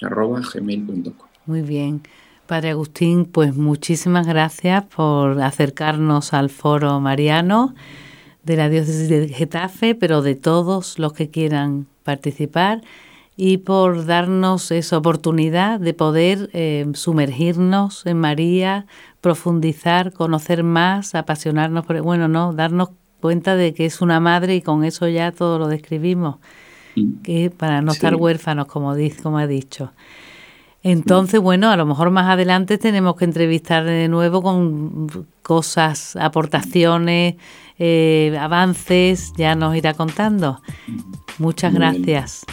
arroba 0.00 0.40
gmail.com. 0.40 1.28
Muy 1.46 1.62
bien. 1.62 2.02
Padre 2.46 2.70
Agustín, 2.70 3.24
pues 3.24 3.56
muchísimas 3.56 4.26
gracias 4.26 4.84
por 4.84 5.40
acercarnos 5.40 6.34
al 6.34 6.50
foro 6.50 7.00
mariano 7.00 7.74
de 8.42 8.56
la 8.56 8.68
diócesis 8.68 9.08
de 9.08 9.28
Getafe, 9.28 9.94
pero 9.94 10.20
de 10.20 10.34
todos 10.34 10.98
los 10.98 11.12
que 11.12 11.30
quieran 11.30 11.86
participar 12.02 12.82
y 13.36 13.58
por 13.58 14.06
darnos 14.06 14.70
esa 14.70 14.98
oportunidad 14.98 15.80
de 15.80 15.94
poder 15.94 16.50
eh, 16.52 16.86
sumergirnos 16.94 18.04
en 18.06 18.18
María, 18.18 18.86
profundizar, 19.20 20.12
conocer 20.12 20.62
más, 20.62 21.14
apasionarnos 21.14 21.86
por, 21.86 22.00
bueno, 22.02 22.28
no, 22.28 22.52
darnos 22.52 22.90
cuenta 23.20 23.56
de 23.56 23.72
que 23.72 23.86
es 23.86 24.00
una 24.00 24.20
madre 24.20 24.56
y 24.56 24.62
con 24.62 24.84
eso 24.84 25.08
ya 25.08 25.32
todo 25.32 25.58
lo 25.58 25.68
describimos, 25.68 26.36
que 27.22 27.50
para 27.50 27.80
no 27.80 27.92
estar 27.92 28.16
huérfanos, 28.16 28.66
como, 28.66 28.94
dice, 28.94 29.22
como 29.22 29.38
ha 29.38 29.46
dicho. 29.46 29.92
Entonces, 30.82 31.40
bueno, 31.40 31.70
a 31.70 31.76
lo 31.76 31.86
mejor 31.86 32.10
más 32.10 32.28
adelante 32.28 32.76
tenemos 32.76 33.14
que 33.14 33.24
entrevistar 33.24 33.84
de 33.84 34.08
nuevo 34.08 34.42
con 34.42 35.28
cosas, 35.42 36.16
aportaciones, 36.16 37.36
eh, 37.78 38.36
avances, 38.38 39.32
ya 39.36 39.54
nos 39.54 39.76
irá 39.76 39.94
contando. 39.94 40.60
Muchas 41.38 41.72
gracias. 41.72 42.44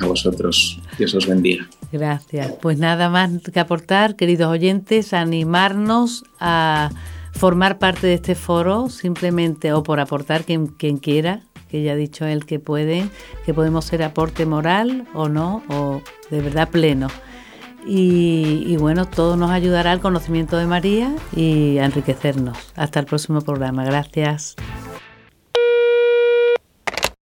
A 0.00 0.06
vosotros, 0.06 0.80
Dios 0.98 1.14
os 1.14 1.26
bendiga. 1.26 1.68
Gracias. 1.92 2.52
Pues 2.60 2.78
nada 2.78 3.08
más 3.08 3.30
que 3.52 3.60
aportar, 3.60 4.16
queridos 4.16 4.48
oyentes, 4.48 5.12
animarnos 5.12 6.24
a 6.40 6.90
formar 7.32 7.78
parte 7.78 8.06
de 8.06 8.14
este 8.14 8.34
foro, 8.34 8.88
simplemente 8.88 9.72
o 9.72 9.82
por 9.82 10.00
aportar 10.00 10.44
quien, 10.44 10.66
quien 10.66 10.96
quiera, 10.96 11.42
que 11.70 11.82
ya 11.82 11.92
ha 11.92 11.96
dicho 11.96 12.24
él 12.26 12.46
que 12.46 12.58
puede, 12.58 13.08
que 13.44 13.54
podemos 13.54 13.84
ser 13.84 14.02
aporte 14.02 14.46
moral 14.46 15.06
o 15.14 15.28
no, 15.28 15.62
o 15.68 16.00
de 16.30 16.40
verdad 16.40 16.70
pleno. 16.70 17.08
Y, 17.86 18.64
y, 18.66 18.76
bueno, 18.78 19.06
todo 19.06 19.36
nos 19.36 19.52
ayudará 19.52 19.92
al 19.92 20.00
conocimiento 20.00 20.56
de 20.56 20.66
María 20.66 21.14
y 21.36 21.78
a 21.78 21.84
enriquecernos. 21.84 22.58
Hasta 22.74 22.98
el 22.98 23.06
próximo 23.06 23.42
programa. 23.42 23.84
Gracias. 23.84 24.56